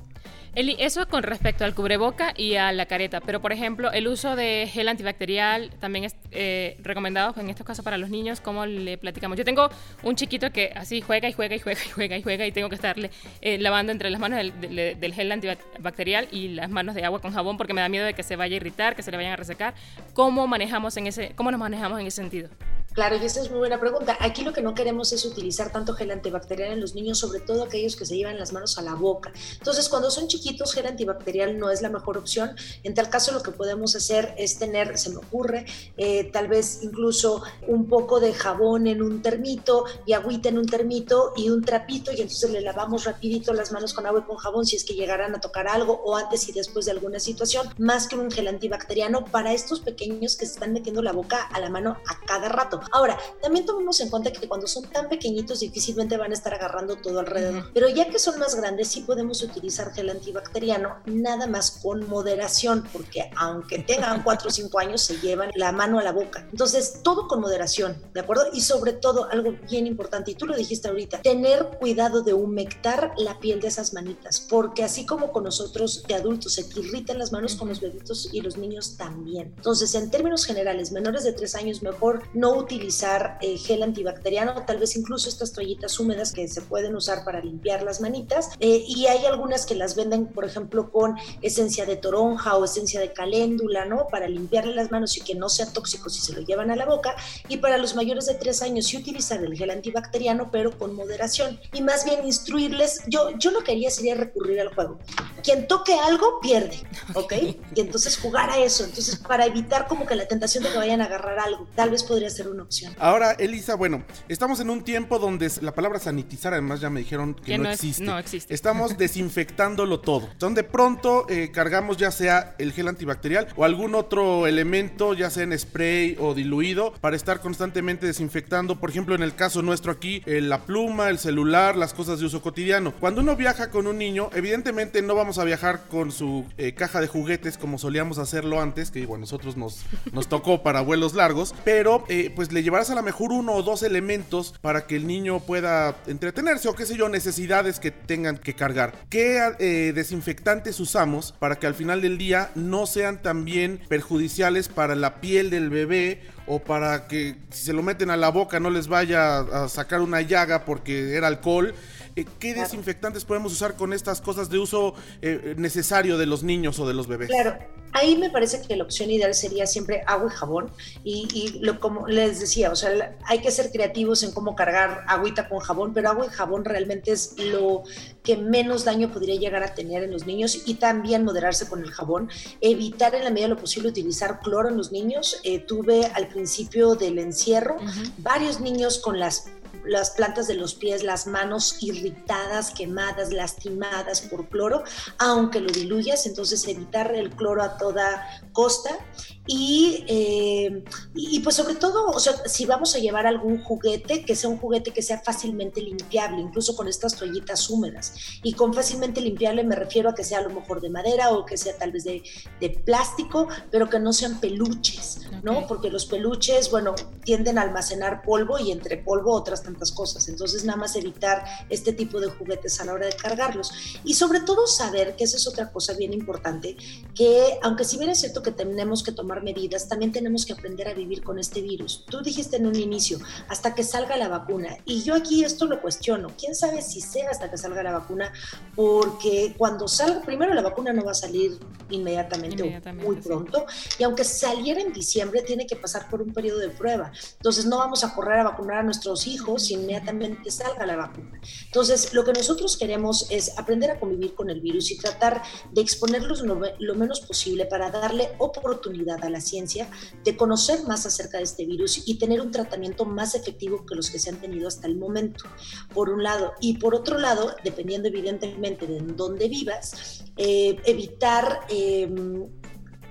Eli, 0.55 0.77
eso 0.79 1.05
con 1.09 1.23
respecto 1.23 1.65
al 1.65 1.75
cubreboca 1.75 2.33
y 2.37 2.55
a 2.55 2.71
la 2.71 2.85
careta, 2.85 3.19
pero 3.19 3.41
por 3.41 3.51
ejemplo, 3.51 3.91
el 3.91 4.07
uso 4.07 4.37
de 4.37 4.69
gel 4.71 4.87
antibacterial 4.87 5.69
también 5.81 6.05
es 6.05 6.15
eh, 6.31 6.77
recomendado 6.81 7.35
en 7.37 7.49
estos 7.49 7.65
casos 7.65 7.83
para 7.83 7.97
los 7.97 8.09
niños, 8.09 8.39
como 8.39 8.65
le 8.65 8.97
platicamos. 8.97 9.37
Yo 9.37 9.43
tengo 9.43 9.69
un 10.03 10.15
chiquito 10.15 10.51
que 10.53 10.71
así 10.73 11.01
juega 11.01 11.27
y 11.27 11.33
juega 11.33 11.55
y 11.55 11.59
juega 11.59 11.81
y 11.85 11.89
juega 11.89 12.17
y 12.17 12.23
juega 12.23 12.47
y 12.47 12.53
tengo 12.53 12.69
que 12.69 12.75
estarle 12.75 13.11
eh, 13.41 13.57
lavando 13.57 13.91
entre 13.91 14.09
las 14.09 14.21
manos 14.21 14.37
del, 14.37 14.97
del, 14.97 15.13
gel 15.13 15.29
antibacterial 15.33 16.29
y 16.31 16.47
las 16.47 16.69
manos 16.69 16.95
de 16.95 17.03
agua 17.03 17.19
con 17.19 17.33
jabón 17.33 17.57
porque 17.57 17.73
me 17.73 17.81
da 17.81 17.89
miedo 17.89 18.05
de 18.05 18.13
que 18.13 18.23
se 18.23 18.37
vaya 18.37 18.53
a 18.53 18.55
irritar, 18.55 18.95
que 18.95 19.03
se 19.03 19.11
le 19.11 19.17
vayan 19.17 19.33
a 19.33 19.35
resecar. 19.35 19.73
¿Cómo 20.13 20.47
manejamos 20.47 20.95
en 20.95 21.07
ese, 21.07 21.33
cómo 21.35 21.51
nos 21.51 21.59
manejamos 21.59 21.99
en 21.99 22.07
ese 22.07 22.15
sentido? 22.15 22.47
Claro, 22.95 23.17
y 23.17 23.25
esa 23.25 23.41
es 23.41 23.49
muy 23.49 23.59
buena 23.59 23.77
pregunta. 23.77 24.15
Aquí 24.21 24.41
lo 24.41 24.53
que 24.53 24.61
no 24.61 24.73
queremos 24.73 25.11
es 25.11 25.25
utilizar 25.25 25.69
tanto 25.69 25.93
gel 25.95 26.11
antibacterial 26.11 26.71
en 26.71 26.79
los 26.79 26.95
niños, 26.95 27.19
sobre 27.19 27.41
todo 27.41 27.65
aquellos 27.65 27.97
que 27.97 28.05
se 28.05 28.15
llevan 28.15 28.39
las 28.39 28.53
manos 28.53 28.77
a 28.77 28.81
la 28.81 28.95
boca. 28.95 29.33
Entonces, 29.57 29.89
cuando 29.89 30.09
son 30.09 30.29
chiquitos, 30.29 30.73
gel 30.73 30.87
antibacterial 30.87 31.59
no 31.59 31.69
es 31.69 31.81
la 31.81 31.89
mejor 31.89 32.17
opción. 32.17 32.55
En 32.83 32.93
tal 32.93 33.09
caso, 33.09 33.33
lo 33.33 33.43
que 33.43 33.51
podemos 33.51 33.97
hacer 33.97 34.33
es 34.37 34.57
tener, 34.57 34.97
se 34.97 35.09
me 35.09 35.17
ocurre, 35.17 35.65
eh, 35.97 36.31
tal 36.31 36.47
vez 36.47 36.79
incluso 36.83 37.43
un 37.67 37.89
poco 37.89 38.21
de 38.21 38.33
jabón 38.33 38.87
en 38.87 39.01
un 39.01 39.21
termito 39.21 39.83
y 40.05 40.13
agüita 40.13 40.47
en 40.47 40.57
un 40.57 40.65
termito 40.65 41.33
y 41.35 41.49
un 41.49 41.65
trapito 41.65 42.13
y 42.13 42.21
entonces 42.21 42.49
le 42.49 42.61
lavamos 42.61 43.03
rapidito 43.03 43.51
las 43.51 43.73
manos 43.73 43.93
con 43.93 44.05
agua 44.05 44.21
y 44.21 44.23
con 44.23 44.37
jabón 44.37 44.65
si 44.65 44.77
es 44.77 44.85
que 44.85 44.93
llegaran 44.93 45.35
a 45.35 45.41
tocar 45.41 45.67
algo 45.67 46.01
o 46.05 46.15
antes 46.15 46.47
y 46.47 46.53
después 46.53 46.85
de 46.85 46.91
alguna 46.91 47.19
situación, 47.19 47.67
más 47.77 48.07
que 48.07 48.15
un 48.15 48.31
gel 48.31 48.47
antibacteriano 48.47 49.25
para 49.25 49.51
estos 49.51 49.81
pequeños 49.81 50.37
que 50.37 50.45
se 50.45 50.53
están 50.53 50.71
metiendo 50.71 51.01
la 51.01 51.11
boca 51.11 51.41
a 51.41 51.59
la 51.59 51.69
mano 51.69 51.97
a 52.07 52.25
cada 52.25 52.47
rato. 52.47 52.84
Ahora, 52.91 53.17
también 53.41 53.65
tomemos 53.65 53.99
en 53.99 54.09
cuenta 54.09 54.31
que 54.31 54.47
cuando 54.47 54.67
son 54.67 54.83
tan 54.89 55.09
pequeñitos 55.09 55.59
difícilmente 55.59 56.17
van 56.17 56.31
a 56.31 56.33
estar 56.33 56.53
agarrando 56.53 56.95
todo 56.95 57.19
alrededor, 57.19 57.71
pero 57.73 57.89
ya 57.89 58.09
que 58.09 58.19
son 58.19 58.39
más 58.39 58.55
grandes 58.55 58.87
sí 58.87 59.01
podemos 59.01 59.41
utilizar 59.41 59.93
gel 59.93 60.09
antibacteriano, 60.09 60.97
nada 61.05 61.47
más 61.47 61.79
con 61.81 62.07
moderación, 62.07 62.87
porque 62.91 63.29
aunque 63.35 63.79
tengan 63.79 64.23
4 64.23 64.47
o 64.47 64.51
5 64.51 64.79
años 64.79 65.01
se 65.01 65.19
llevan 65.19 65.51
la 65.55 65.71
mano 65.71 65.99
a 65.99 66.03
la 66.03 66.11
boca. 66.11 66.47
Entonces, 66.51 67.01
todo 67.03 67.27
con 67.27 67.41
moderación, 67.41 68.01
¿de 68.13 68.21
acuerdo? 68.21 68.45
Y 68.53 68.61
sobre 68.61 68.93
todo, 68.93 69.25
algo 69.31 69.55
bien 69.69 69.87
importante, 69.87 70.31
y 70.31 70.35
tú 70.35 70.45
lo 70.45 70.55
dijiste 70.55 70.87
ahorita, 70.87 71.21
tener 71.21 71.65
cuidado 71.79 72.21
de 72.21 72.33
humectar 72.33 73.13
la 73.17 73.39
piel 73.39 73.59
de 73.59 73.67
esas 73.67 73.93
manitas, 73.93 74.39
porque 74.39 74.83
así 74.83 75.05
como 75.05 75.31
con 75.31 75.43
nosotros 75.43 76.03
de 76.07 76.15
adultos 76.15 76.53
se 76.53 76.63
te 76.63 76.79
irritan 76.79 77.19
las 77.19 77.31
manos, 77.31 77.55
con 77.55 77.69
los 77.69 77.81
bebitos 77.81 78.29
y 78.31 78.41
los 78.41 78.57
niños 78.57 78.97
también. 78.97 79.53
Entonces, 79.57 79.93
en 79.95 80.11
términos 80.11 80.45
generales, 80.45 80.91
menores 80.91 81.23
de 81.23 81.33
3 81.33 81.55
años 81.55 81.83
mejor 81.83 82.23
no 82.33 82.53
utilizar 82.53 82.74
utilizar 82.75 83.37
eh, 83.41 83.57
gel 83.57 83.83
antibacteriano, 83.83 84.65
tal 84.65 84.77
vez 84.79 84.95
incluso 84.95 85.29
estas 85.29 85.53
toallitas 85.53 85.99
húmedas 85.99 86.33
que 86.33 86.47
se 86.47 86.61
pueden 86.61 86.95
usar 86.95 87.23
para 87.23 87.41
limpiar 87.41 87.83
las 87.83 88.01
manitas. 88.01 88.51
Eh, 88.59 88.83
y 88.87 89.07
hay 89.07 89.25
algunas 89.25 89.65
que 89.65 89.75
las 89.75 89.95
venden, 89.95 90.27
por 90.27 90.45
ejemplo, 90.45 90.91
con 90.91 91.15
esencia 91.41 91.85
de 91.85 91.95
toronja 91.95 92.57
o 92.57 92.65
esencia 92.65 92.99
de 92.99 93.13
caléndula, 93.13 93.85
¿no? 93.85 94.07
Para 94.07 94.27
limpiarle 94.27 94.75
las 94.75 94.91
manos 94.91 95.17
y 95.17 95.21
que 95.21 95.35
no 95.35 95.49
sea 95.49 95.71
tóxico 95.71 96.09
si 96.09 96.21
se 96.21 96.33
lo 96.33 96.41
llevan 96.41 96.71
a 96.71 96.75
la 96.75 96.85
boca. 96.85 97.15
Y 97.47 97.57
para 97.57 97.77
los 97.77 97.95
mayores 97.95 98.25
de 98.25 98.35
3 98.35 98.61
años, 98.63 98.87
sí 98.87 98.97
utilizar 98.97 99.43
el 99.43 99.55
gel 99.55 99.69
antibacteriano, 99.69 100.51
pero 100.51 100.77
con 100.77 100.93
moderación. 100.95 101.59
Y 101.73 101.81
más 101.81 102.03
bien 102.03 102.25
instruirles, 102.25 103.01
yo, 103.07 103.31
yo 103.37 103.51
lo 103.51 103.63
que 103.63 103.71
haría 103.71 103.89
sería 103.89 104.15
recurrir 104.15 104.59
al 104.59 104.73
juego. 104.73 104.99
Quien 105.43 105.67
toque 105.67 105.93
algo, 105.93 106.39
pierde, 106.41 106.83
¿ok? 107.13 107.33
Y 107.75 107.81
entonces 107.81 108.17
jugar 108.17 108.49
a 108.49 108.57
eso. 108.57 108.83
Entonces, 108.83 109.15
para 109.17 109.45
evitar 109.45 109.87
como 109.87 110.05
que 110.05 110.15
la 110.15 110.27
tentación 110.27 110.63
de 110.63 110.71
que 110.71 110.77
vayan 110.77 111.01
a 111.01 111.05
agarrar 111.05 111.39
algo, 111.39 111.67
tal 111.75 111.91
vez 111.91 112.03
podría 112.03 112.29
ser 112.29 112.47
una 112.49 112.64
Ahora, 112.99 113.31
Elisa, 113.31 113.75
bueno, 113.75 114.03
estamos 114.27 114.59
en 114.59 114.69
un 114.69 114.83
tiempo 114.83 115.19
donde 115.19 115.51
la 115.61 115.73
palabra 115.73 115.99
sanitizar, 115.99 116.53
además 116.53 116.81
ya 116.81 116.89
me 116.89 116.99
dijeron 116.99 117.33
que, 117.33 117.57
no, 117.57 117.69
existe. 117.69 118.03
no 118.03 118.17
existe. 118.17 118.53
Estamos 118.53 118.97
desinfectándolo 118.97 119.99
todo. 119.99 120.29
Donde 120.39 120.63
pronto 120.63 121.25
eh, 121.29 121.51
cargamos 121.51 121.97
ya 121.97 122.11
sea 122.11 122.55
el 122.57 122.73
gel 122.73 122.87
antibacterial 122.87 123.47
o 123.55 123.63
algún 123.65 123.95
otro 123.95 124.47
elemento, 124.47 125.13
ya 125.13 125.29
sea 125.29 125.43
en 125.43 125.57
spray 125.57 126.17
o 126.19 126.33
diluido, 126.33 126.93
para 127.01 127.15
estar 127.15 127.41
constantemente 127.41 128.05
desinfectando. 128.05 128.79
Por 128.79 128.89
ejemplo, 128.89 129.15
en 129.15 129.23
el 129.23 129.35
caso 129.35 129.61
nuestro 129.61 129.91
aquí, 129.91 130.21
eh, 130.25 130.41
la 130.41 130.63
pluma, 130.63 131.09
el 131.09 131.19
celular, 131.19 131.75
las 131.75 131.93
cosas 131.93 132.19
de 132.19 132.25
uso 132.25 132.41
cotidiano. 132.41 132.93
Cuando 132.99 133.21
uno 133.21 133.35
viaja 133.35 133.69
con 133.69 133.87
un 133.87 133.97
niño, 133.97 134.29
evidentemente 134.33 135.01
no 135.01 135.15
vamos 135.15 135.37
a 135.37 135.43
viajar 135.43 135.87
con 135.89 136.11
su 136.11 136.45
eh, 136.57 136.73
caja 136.73 137.01
de 137.01 137.07
juguetes 137.07 137.57
como 137.57 137.77
solíamos 137.77 138.17
hacerlo 138.17 138.61
antes, 138.61 138.91
que 138.91 139.05
bueno, 139.05 139.21
nosotros 139.21 139.57
nos, 139.57 139.85
nos 140.11 140.27
tocó 140.27 140.63
para 140.63 140.81
vuelos 140.81 141.13
largos, 141.13 141.53
pero 141.63 142.05
pues 142.35 142.51
le 142.55 142.63
llevarás 142.63 142.89
a 142.89 142.95
lo 142.95 143.03
mejor 143.03 143.33
uno 143.33 143.51
o 143.51 143.63
dos 143.63 143.83
elementos 143.83 144.55
para 144.61 144.87
que 144.87 144.95
el 144.95 145.05
niño 145.05 145.41
pueda 145.41 145.97
entretenerse 146.07 146.69
o 146.69 146.73
qué 146.73 146.85
sé 146.85 146.95
yo, 146.95 147.09
necesidades 147.09 147.81
que 147.81 147.91
tengan 147.91 148.37
que 148.37 148.55
cargar. 148.55 148.93
¿Qué 149.09 149.41
eh, 149.59 149.91
desinfectantes 149.93 150.79
usamos 150.79 151.33
para 151.33 151.57
que 151.57 151.67
al 151.67 151.75
final 151.75 152.01
del 152.01 152.17
día 152.17 152.51
no 152.55 152.85
sean 152.85 153.21
también 153.21 153.81
perjudiciales 153.89 154.69
para 154.69 154.95
la 154.95 155.19
piel 155.19 155.49
del 155.49 155.69
bebé 155.69 156.21
o 156.47 156.59
para 156.59 157.07
que 157.07 157.35
si 157.49 157.65
se 157.65 157.73
lo 157.73 157.83
meten 157.83 158.09
a 158.09 158.15
la 158.15 158.29
boca 158.29 158.61
no 158.61 158.69
les 158.69 158.87
vaya 158.87 159.39
a 159.39 159.67
sacar 159.67 159.99
una 159.99 160.21
llaga 160.21 160.63
porque 160.63 161.13
era 161.13 161.27
alcohol? 161.27 161.75
Eh, 162.15 162.25
¿Qué 162.39 162.53
desinfectantes 162.53 163.25
podemos 163.25 163.51
usar 163.51 163.75
con 163.75 163.91
estas 163.91 164.21
cosas 164.21 164.49
de 164.49 164.57
uso 164.57 164.93
eh, 165.21 165.53
necesario 165.57 166.17
de 166.17 166.25
los 166.25 166.43
niños 166.43 166.79
o 166.79 166.87
de 166.87 166.93
los 166.93 167.07
bebés? 167.07 167.27
Claro, 167.27 167.57
ahí 167.91 168.17
me 168.17 168.29
parece 168.29 168.61
que 168.61 168.77
la 168.77 168.85
opción 168.85 169.11
ideal 169.11 169.33
sería 169.33 169.67
siempre 169.67 170.01
agua 170.07 170.31
y 170.31 170.35
jabón. 170.35 170.71
Y, 171.03 171.59
lo, 171.59 171.81
como 171.81 172.07
les 172.07 172.39
decía, 172.39 172.71
o 172.71 172.75
sea, 172.75 173.17
hay 173.25 173.39
que 173.39 173.51
ser 173.51 173.69
creativos 173.69 174.23
en 174.23 174.31
cómo 174.31 174.55
cargar 174.55 175.03
agüita 175.07 175.49
con 175.49 175.59
jabón, 175.59 175.93
pero 175.93 176.09
agua 176.09 176.27
y 176.27 176.29
jabón 176.29 176.63
realmente 176.63 177.11
es 177.11 177.35
lo 177.37 177.83
que 178.23 178.37
menos 178.37 178.85
daño 178.85 179.11
podría 179.11 179.35
llegar 179.35 179.63
a 179.63 179.73
tener 179.73 180.01
en 180.03 180.11
los 180.11 180.25
niños 180.25 180.63
y 180.65 180.75
también 180.75 181.25
moderarse 181.25 181.67
con 181.67 181.83
el 181.83 181.91
jabón. 181.91 182.29
Evitar 182.61 183.13
en 183.15 183.25
la 183.25 183.29
medida 183.29 183.47
de 183.47 183.55
lo 183.55 183.59
posible 183.59 183.89
utilizar 183.89 184.39
cloro 184.39 184.69
en 184.69 184.77
los 184.77 184.93
niños. 184.93 185.41
Eh, 185.43 185.59
tuve 185.59 186.05
al 186.13 186.29
principio 186.29 186.95
del 186.95 187.19
encierro 187.19 187.75
varios 188.19 188.61
niños 188.61 188.99
con 188.99 189.19
las 189.19 189.49
las 189.85 190.11
plantas 190.11 190.47
de 190.47 190.55
los 190.55 190.75
pies, 190.75 191.03
las 191.03 191.27
manos 191.27 191.77
irritadas, 191.81 192.71
quemadas, 192.71 193.31
lastimadas 193.31 194.21
por 194.21 194.47
cloro, 194.49 194.83
aunque 195.17 195.59
lo 195.59 195.71
diluyas, 195.71 196.25
entonces 196.25 196.67
evitar 196.67 197.13
el 197.15 197.31
cloro 197.31 197.61
a 197.61 197.77
toda 197.77 198.27
costa 198.53 198.97
eh, 199.47 200.83
y, 201.13 201.37
y, 201.37 201.39
pues 201.41 201.55
sobre 201.55 201.75
todo, 201.75 202.07
o 202.07 202.19
sea, 202.19 202.33
si 202.47 202.65
vamos 202.65 202.95
a 202.95 202.99
llevar 202.99 203.27
algún 203.27 203.63
juguete, 203.63 204.23
que 204.25 204.35
sea 204.35 204.49
un 204.49 204.57
juguete 204.57 204.91
que 204.91 205.01
sea 205.01 205.21
fácilmente 205.21 205.81
limpiable, 205.81 206.41
incluso 206.41 206.75
con 206.75 206.87
estas 206.87 207.15
toallitas 207.15 207.69
húmedas. 207.69 208.13
Y 208.41 208.53
con 208.53 208.73
fácilmente 208.73 209.21
limpiable 209.21 209.63
me 209.63 209.75
refiero 209.75 210.09
a 210.09 210.15
que 210.15 210.23
sea 210.23 210.39
a 210.39 210.41
lo 210.41 210.49
mejor 210.49 210.81
de 210.81 210.89
madera 210.89 211.31
o 211.31 211.45
que 211.45 211.57
sea 211.57 211.77
tal 211.77 211.91
vez 211.91 212.03
de, 212.03 212.23
de 212.59 212.69
plástico, 212.69 213.47
pero 213.69 213.89
que 213.89 213.99
no 213.99 214.13
sean 214.13 214.39
peluches, 214.39 215.21
¿no? 215.43 215.67
Porque 215.67 215.89
los 215.89 216.05
peluches, 216.05 216.71
bueno, 216.71 216.95
tienden 217.23 217.57
a 217.59 217.61
almacenar 217.61 218.23
polvo 218.23 218.57
y 218.57 218.71
entre 218.71 218.97
polvo 218.97 219.31
otras 219.33 219.61
tantas 219.61 219.91
cosas. 219.91 220.27
Entonces, 220.27 220.65
nada 220.65 220.77
más 220.77 220.95
evitar 220.95 221.43
este 221.69 221.93
tipo 221.93 222.19
de 222.19 222.29
juguetes 222.29 222.79
a 222.81 222.85
la 222.85 222.93
hora 222.93 223.05
de 223.05 223.13
cargarlos. 223.13 223.71
Y 224.03 224.15
sobre 224.15 224.39
todo 224.39 224.65
saber, 224.65 225.15
que 225.15 225.25
esa 225.25 225.37
es 225.37 225.47
otra 225.47 225.71
cosa 225.71 225.93
bien 225.93 226.13
importante, 226.13 226.75
que 227.13 227.59
aunque 227.61 227.83
si 227.83 227.97
bien 227.97 228.09
es 228.09 228.19
cierto 228.19 228.41
que 228.41 228.51
tenemos 228.51 229.03
que 229.03 229.11
tomar 229.11 229.34
medidas, 229.41 229.87
también 229.87 230.11
tenemos 230.11 230.45
que 230.45 230.53
aprender 230.53 230.87
a 230.87 230.93
vivir 230.93 231.23
con 231.23 231.39
este 231.39 231.61
virus. 231.61 232.05
Tú 232.09 232.21
dijiste 232.21 232.57
en 232.57 232.67
un 232.67 232.75
inicio, 232.75 233.19
hasta 233.47 233.73
que 233.75 233.83
salga 233.83 234.17
la 234.17 234.27
vacuna. 234.27 234.77
Y 234.85 235.03
yo 235.03 235.15
aquí 235.15 235.43
esto 235.43 235.65
lo 235.65 235.81
cuestiono. 235.81 236.29
¿Quién 236.37 236.55
sabe 236.55 236.81
si 236.81 237.01
sea 237.01 237.29
hasta 237.29 237.49
que 237.49 237.57
salga 237.57 237.83
la 237.83 237.91
vacuna? 237.91 238.31
Porque 238.75 239.53
cuando 239.57 239.87
salga, 239.87 240.21
primero 240.21 240.53
la 240.53 240.61
vacuna 240.61 240.93
no 240.93 241.03
va 241.03 241.11
a 241.11 241.15
salir 241.15 241.57
inmediatamente, 241.89 242.63
o 242.63 242.93
muy 242.93 243.17
pronto. 243.17 243.65
Y 243.99 244.03
aunque 244.03 244.23
saliera 244.23 244.81
en 244.81 244.93
diciembre, 244.93 245.41
tiene 245.41 245.67
que 245.67 245.75
pasar 245.75 246.09
por 246.09 246.21
un 246.21 246.33
periodo 246.33 246.59
de 246.59 246.69
prueba. 246.69 247.11
Entonces 247.37 247.65
no 247.65 247.77
vamos 247.77 248.03
a 248.03 248.13
correr 248.13 248.39
a 248.39 248.43
vacunar 248.43 248.77
a 248.77 248.83
nuestros 248.83 249.27
hijos 249.27 249.65
si 249.65 249.73
inmediatamente 249.73 250.51
salga 250.51 250.85
la 250.85 250.95
vacuna. 250.95 251.39
Entonces 251.65 252.13
lo 252.13 252.23
que 252.23 252.33
nosotros 252.33 252.77
queremos 252.77 253.27
es 253.29 253.57
aprender 253.57 253.91
a 253.91 253.99
convivir 253.99 254.33
con 254.33 254.49
el 254.49 254.61
virus 254.61 254.91
y 254.91 254.97
tratar 254.97 255.41
de 255.71 255.81
exponerlos 255.81 256.41
lo, 256.41 256.59
lo 256.79 256.95
menos 256.95 257.21
posible 257.21 257.65
para 257.65 257.91
darle 257.91 258.29
oportunidad 258.37 259.23
la 259.29 259.41
ciencia 259.41 259.89
de 260.23 260.35
conocer 260.35 260.83
más 260.83 261.05
acerca 261.05 261.37
de 261.37 261.43
este 261.43 261.65
virus 261.65 262.03
y 262.05 262.17
tener 262.17 262.41
un 262.41 262.51
tratamiento 262.51 263.05
más 263.05 263.35
efectivo 263.35 263.85
que 263.85 263.95
los 263.95 264.09
que 264.09 264.19
se 264.19 264.29
han 264.29 264.37
tenido 264.37 264.67
hasta 264.67 264.87
el 264.87 264.97
momento, 264.97 265.45
por 265.93 266.09
un 266.09 266.23
lado. 266.23 266.53
Y 266.61 266.77
por 266.77 266.95
otro 266.95 267.17
lado, 267.17 267.55
dependiendo 267.63 268.07
evidentemente 268.07 268.87
de 268.87 268.99
dónde 268.99 269.47
vivas, 269.47 270.23
eh, 270.37 270.77
evitar... 270.85 271.61
Em, 271.69 272.47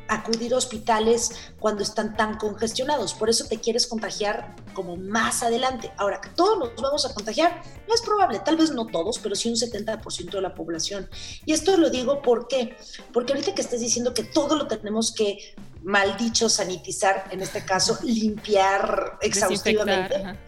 acudir 0.08 0.54
a 0.54 0.58
hospitales 0.58 1.30
cuando 1.58 1.82
están 1.82 2.16
tan 2.16 2.36
congestionados. 2.36 3.14
Por 3.14 3.30
eso 3.30 3.46
te 3.46 3.58
quieres 3.58 3.86
contagiar 3.86 4.54
como 4.72 4.96
más 4.96 5.42
adelante. 5.42 5.92
Ahora, 5.96 6.20
todos 6.36 6.58
nos 6.58 6.74
vamos 6.76 7.06
a 7.06 7.14
contagiar, 7.14 7.62
no 7.88 7.94
es 7.94 8.02
probable, 8.02 8.40
tal 8.40 8.56
vez 8.56 8.70
no 8.72 8.86
todos, 8.86 9.18
pero 9.18 9.34
sí 9.34 9.48
un 9.48 9.56
70% 9.56 10.30
de 10.30 10.40
la 10.40 10.54
población. 10.54 11.08
Y 11.46 11.52
esto 11.52 11.76
lo 11.76 11.90
digo 11.90 12.22
¿por 12.22 12.48
qué? 12.48 12.76
porque 13.12 13.32
ahorita 13.32 13.54
que 13.54 13.62
estás 13.62 13.80
diciendo 13.80 14.14
que 14.14 14.24
todo 14.24 14.56
lo 14.56 14.66
tenemos 14.66 15.12
que 15.12 15.54
mal 15.84 16.16
dicho, 16.16 16.48
sanitizar, 16.48 17.28
en 17.30 17.40
este 17.40 17.64
caso, 17.64 17.98
limpiar 18.02 19.18
exhaustivamente. 19.20 20.38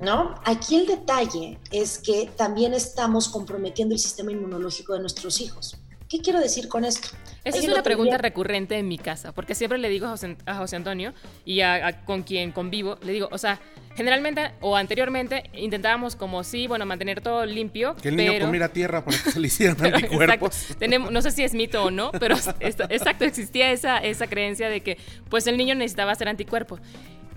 ¿No? 0.00 0.36
Aquí 0.44 0.76
el 0.76 0.86
detalle 0.86 1.58
es 1.72 1.98
que 1.98 2.30
también 2.36 2.72
estamos 2.72 3.28
comprometiendo 3.28 3.94
el 3.94 3.98
sistema 3.98 4.30
inmunológico 4.30 4.94
de 4.94 5.00
nuestros 5.00 5.40
hijos. 5.40 5.76
¿Qué 6.08 6.20
quiero 6.20 6.40
decir 6.40 6.68
con 6.68 6.86
esto? 6.86 7.08
Esa 7.44 7.58
es 7.58 7.68
una 7.68 7.82
pregunta 7.82 8.16
recurrente 8.16 8.78
en 8.78 8.88
mi 8.88 8.96
casa, 8.96 9.32
porque 9.32 9.54
siempre 9.54 9.78
le 9.78 9.90
digo 9.90 10.06
a 10.06 10.56
José, 10.56 10.76
Antonio 10.76 11.12
y 11.44 11.60
a, 11.60 12.04
con 12.04 12.22
quien 12.22 12.50
convivo, 12.52 12.96
le 13.02 13.12
digo, 13.12 13.28
o 13.30 13.36
sea, 13.36 13.60
generalmente 13.94 14.52
o 14.60 14.74
anteriormente 14.76 15.44
intentábamos 15.52 16.16
como 16.16 16.44
sí, 16.44 16.66
bueno, 16.66 16.86
mantener 16.86 17.20
todo 17.20 17.44
limpio. 17.44 17.94
Que 17.96 18.08
el 18.08 18.16
niño 18.16 18.40
comiera 18.40 18.70
tierra 18.70 19.04
para 19.04 19.18
que 19.18 19.32
se 19.32 19.38
le 19.38 19.48
hicieran 19.48 19.76
anticuerpos. 19.84 20.68
Tenemos, 20.78 21.10
no 21.10 21.20
sé 21.20 21.30
si 21.30 21.44
es 21.44 21.52
mito 21.52 21.84
o 21.84 21.90
no, 21.90 22.10
pero 22.12 22.36
exacto, 22.60 23.24
existía 23.24 23.70
esa, 23.70 23.98
esa 23.98 24.26
creencia 24.28 24.70
de 24.70 24.80
que 24.80 24.96
pues 25.28 25.46
el 25.46 25.58
niño 25.58 25.74
necesitaba 25.74 26.12
hacer 26.12 26.28
anticuerpos. 26.28 26.80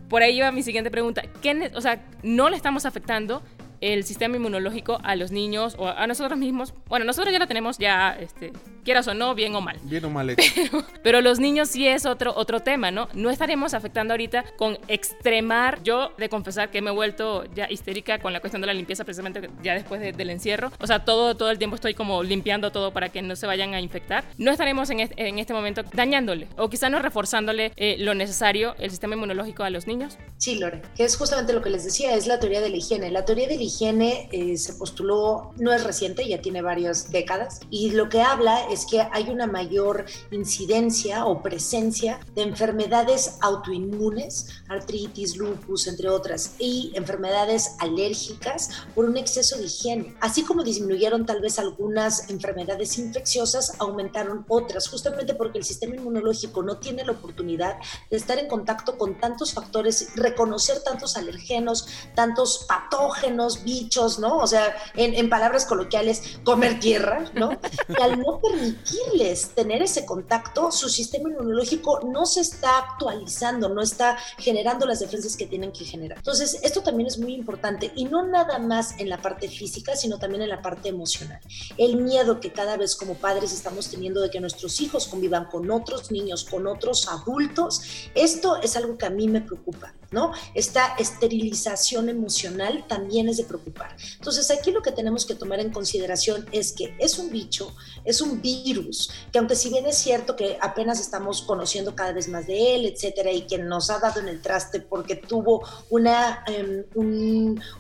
Por 0.08 0.24
ahí 0.24 0.40
va 0.40 0.52
mi 0.52 0.64
siguiente 0.64 0.92
pregunta. 0.92 1.24
¿Qué, 1.42 1.72
o 1.74 1.82
sea, 1.82 2.06
no 2.24 2.50
le 2.50 2.56
estamos 2.56 2.86
afectando 2.86 3.42
el 3.82 4.04
sistema 4.04 4.38
inmunológico 4.38 5.00
a 5.04 5.16
los 5.16 5.32
niños 5.32 5.76
o 5.78 5.88
a 5.88 6.08
nosotros 6.08 6.40
mismos. 6.40 6.74
Bueno, 6.88 7.06
nosotros 7.06 7.34
ya 7.34 7.40
lo 7.40 7.48
tenemos 7.48 7.78
ya, 7.78 8.16
este, 8.20 8.54
quieras 8.84 9.08
o 9.08 9.14
no, 9.14 9.36
bien 9.36 9.56
o 9.56 9.62
mal. 9.62 9.78
Bien 9.84 10.06
o 10.06 10.10
mal 10.10 10.36
Pero, 11.04 11.22
los 11.22 11.40
niños 11.40 11.70
sí 11.70 11.88
es 11.88 12.06
otro, 12.06 12.34
otro 12.36 12.62
tema, 12.62 12.92
¿no? 12.92 13.08
No 13.14 13.30
estaremos 13.30 13.74
afectando 13.74 14.14
ahorita 14.14 14.46
con 14.58 14.78
extremar. 14.88 15.82
Yo 15.84 16.12
de 16.18 16.30
confesar 16.30 16.70
que 16.70 16.82
me 16.82 16.92
he 16.92 16.94
vuelto 16.94 17.46
ya 17.54 17.70
histérica 17.70 18.20
con 18.20 18.34
la 18.34 18.40
cuestión 18.40 18.62
de 18.62 18.68
la 18.68 18.74
limpieza 18.74 19.04
precisamente 19.04 19.50
ya 19.62 19.74
después 19.74 20.02
del 20.02 20.30
encierro. 20.30 20.72
O 20.80 20.88
sea, 20.88 21.04
todo, 21.04 21.36
todo 21.36 21.52
el 21.52 21.58
tiempo 21.58 21.76
estoy 21.76 21.94
como 21.94 22.24
limpiando 22.24 22.72
todo 22.72 22.92
para 22.92 23.10
que 23.10 23.22
no 23.22 23.36
se 23.36 23.48
vayan 23.48 23.74
a 23.74 23.82
infectar. 23.82 24.24
No 24.38 24.52
estaremos 24.52 24.90
en 24.90 25.02
este, 25.02 25.28
en 25.28 25.40
este 25.40 25.54
momento 25.54 25.84
dañándole 25.94 26.48
o 26.58 26.70
quizá 26.70 26.90
no 26.90 27.00
reforzándole 27.00 27.72
eh, 27.76 27.96
lo 28.00 28.14
necesario 28.14 28.76
el 28.80 28.92
sistema 28.92 29.16
inmunológico 29.16 29.64
a 29.64 29.70
los 29.70 29.88
niños. 29.88 30.18
Sí, 30.38 30.56
Lore, 30.60 30.82
que 30.96 31.04
es 31.04 31.16
justamente 31.18 31.54
lo 31.54 31.62
que 31.62 31.70
les 31.70 31.84
decía, 31.84 32.16
es 32.16 32.28
la 32.28 32.40
teoría 32.40 32.62
de 32.62 32.70
la 32.70 32.78
higiene. 32.78 33.12
La 33.12 33.26
teoría 33.26 33.48
de 33.48 33.58
la 33.58 33.64
higiene 33.72 34.30
eh, 34.32 34.58
se 34.58 34.74
postuló, 34.74 35.52
no 35.58 35.72
es 35.72 35.84
reciente, 35.84 36.28
ya 36.28 36.42
tiene 36.42 36.62
varias 36.62 37.12
décadas, 37.12 37.60
y 37.70 37.92
lo 37.92 38.10
que 38.10 38.22
habla 38.22 38.70
es 38.70 38.86
que 38.86 39.02
hay 39.12 39.30
una 39.30 39.48
mayor 39.48 40.06
incidencia 40.32 41.26
o 41.26 41.42
presencia 41.42 42.20
de 42.36 42.44
enfermedades 42.44 43.38
autoinmunes, 43.42 44.48
artritis, 44.68 45.38
lupus, 45.38 45.88
entre 45.88 46.10
otras, 46.10 46.56
y 46.60 46.92
enfermedades 46.96 47.76
alérgicas 47.80 48.70
por 48.94 49.06
un 49.06 49.18
exceso 49.18 49.58
de 49.58 49.66
higiene. 49.66 50.16
Así 50.20 50.44
como 50.44 50.64
disminuyeron 50.64 51.26
tal 51.26 51.42
vez 51.42 51.60
algunas 51.60 52.30
enfermedades 52.30 52.98
infecciosas, 52.98 53.74
aumentaron 53.80 54.46
otras, 54.48 54.88
justamente 54.88 55.34
porque 55.34 55.58
el 55.58 55.64
sistema 55.64 55.96
inmunológico 55.96 56.64
no 56.64 56.78
tiene 56.78 57.06
la 57.06 57.14
oportunidad 57.14 57.78
de 58.10 58.18
estar 58.18 58.38
en 58.38 58.48
contacto 58.48 58.98
con 58.98 59.20
tantos 59.20 59.54
factores, 59.54 60.16
reconocer 60.16 60.84
tantos 60.84 61.16
alergenos, 61.18 61.88
tantos 62.16 62.66
patógenos, 62.68 63.61
bichos, 63.64 64.20
¿no? 64.20 64.38
O 64.38 64.48
sea, 64.48 64.76
en, 64.96 65.14
en 65.14 65.30
palabras 65.30 65.66
coloquiales, 65.66 66.40
comer 66.44 66.80
tierra, 66.80 67.26
¿no? 67.34 67.52
Y 67.88 68.02
al 68.02 68.20
no 68.20 68.40
permitirles 68.40 69.50
tener 69.50 69.82
ese 69.82 70.06
contacto, 70.06 70.72
su 70.72 70.90
sistema 70.90 71.30
inmunológico 71.30 72.00
no 72.02 72.26
se 72.26 72.42
está 72.42 72.78
actualizando, 72.80 73.70
no 73.70 73.82
está 73.82 74.18
generando 74.38 74.86
las 74.86 75.00
defensas 75.00 75.36
que 75.36 75.46
tienen 75.46 75.72
que 75.72 75.86
generar. 75.86 76.18
Entonces, 76.18 76.60
esto 76.64 76.82
también 76.82 77.08
es 77.08 77.18
muy 77.18 77.34
importante 77.34 77.92
y 77.96 78.06
no 78.06 78.26
nada 78.26 78.60
más 78.60 79.00
en 79.00 79.10
la 79.10 79.22
parte 79.22 79.48
física, 79.48 79.96
sino 79.96 80.20
también 80.20 80.44
en 80.44 80.50
la 80.50 80.62
parte 80.62 80.90
emocional. 80.90 81.40
El 81.78 81.98
miedo 81.98 82.40
que 82.40 82.52
cada 82.52 82.78
vez 82.78 82.96
como 82.96 83.16
padres 83.16 83.54
estamos 83.54 83.90
teniendo 83.90 84.22
de 84.22 84.30
que 84.30 84.40
nuestros 84.40 84.80
hijos 84.82 85.08
convivan 85.08 85.46
con 85.46 85.70
otros 85.72 86.12
niños, 86.12 86.46
con 86.46 86.68
otros 86.68 87.08
adultos, 87.08 87.82
esto 88.16 88.58
es 88.62 88.76
algo 88.76 88.98
que 88.98 89.06
a 89.06 89.10
mí 89.10 89.28
me 89.28 89.42
preocupa. 89.42 89.94
¿no? 90.12 90.34
Esta 90.54 90.96
esterilización 90.98 92.10
emocional 92.10 92.86
también 92.88 93.30
es 93.30 93.38
de 93.38 93.46
preocupar. 93.52 93.96
Entonces 94.16 94.50
aquí 94.52 94.72
lo 94.72 94.82
que 94.82 94.92
tenemos 94.92 95.26
que 95.26 95.36
tomar 95.36 95.60
en 95.60 95.72
consideración 95.72 96.48
es 96.52 96.72
que 96.72 96.96
es 97.00 97.20
un 97.20 97.30
bicho, 97.30 97.76
es 98.06 98.22
un 98.22 98.42
virus, 98.42 99.12
que 99.32 99.40
aunque 99.40 99.56
si 99.56 99.70
bien 99.70 99.86
es 99.86 99.98
cierto 99.98 100.36
que 100.36 100.58
apenas 100.62 101.00
estamos 101.00 101.42
conociendo 101.42 101.96
cada 101.96 102.14
vez 102.14 102.30
más 102.30 102.48
de 102.48 102.76
él, 102.76 102.86
etcétera, 102.86 103.32
y 103.32 103.42
que 103.42 103.58
nos 103.58 103.90
ha 103.90 104.00
dado 104.00 104.20
en 104.20 104.28
el 104.28 104.42
traste 104.42 104.80
porque 104.80 105.16
tuvo 105.16 105.68
una, 105.90 106.44
em, 106.48 106.86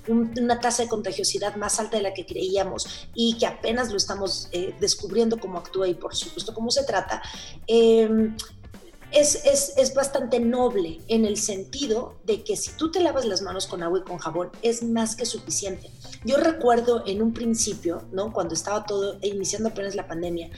una 0.05 0.59
tasa 0.59 0.83
de 0.83 0.89
contagiosidad 0.89 1.55
más 1.55 1.79
alta 1.79 1.97
de 1.97 2.03
la 2.03 2.13
que 2.13 2.25
creíamos 2.25 2.87
y 3.15 3.37
que 3.37 3.45
apenas 3.45 3.91
lo 3.91 3.97
estamos 3.97 4.49
eh, 4.51 4.75
descubriendo 4.79 5.39
cómo 5.39 5.57
actúa 5.57 5.87
y 5.87 5.93
por 5.93 6.15
supuesto 6.15 6.53
cómo 6.53 6.71
se 6.71 6.83
trata, 6.83 7.21
eh, 7.67 8.09
es, 9.11 9.45
es, 9.45 9.73
es, 9.77 9.93
bastante 9.93 10.39
noble 10.39 10.99
en 11.07 11.25
el 11.25 11.37
sentido 11.37 12.15
de 12.23 12.43
que 12.43 12.55
si 12.55 12.71
tú 12.71 12.91
te 12.91 13.01
lavas 13.01 13.25
las 13.25 13.41
manos 13.41 13.67
con 13.67 13.83
agua 13.83 13.99
y 13.99 14.03
con 14.03 14.17
jabón 14.17 14.51
es 14.61 14.83
más 14.83 15.15
que 15.15 15.25
suficiente. 15.25 15.89
Yo 16.23 16.37
recuerdo 16.37 17.03
en 17.05 17.21
un 17.21 17.33
principio, 17.33 18.03
¿no? 18.11 18.31
Cuando 18.31 18.53
estaba 18.53 18.85
todo 18.85 19.17
iniciando 19.21 19.69
apenas 19.69 19.95
la 19.95 20.07
pandemia, 20.07 20.51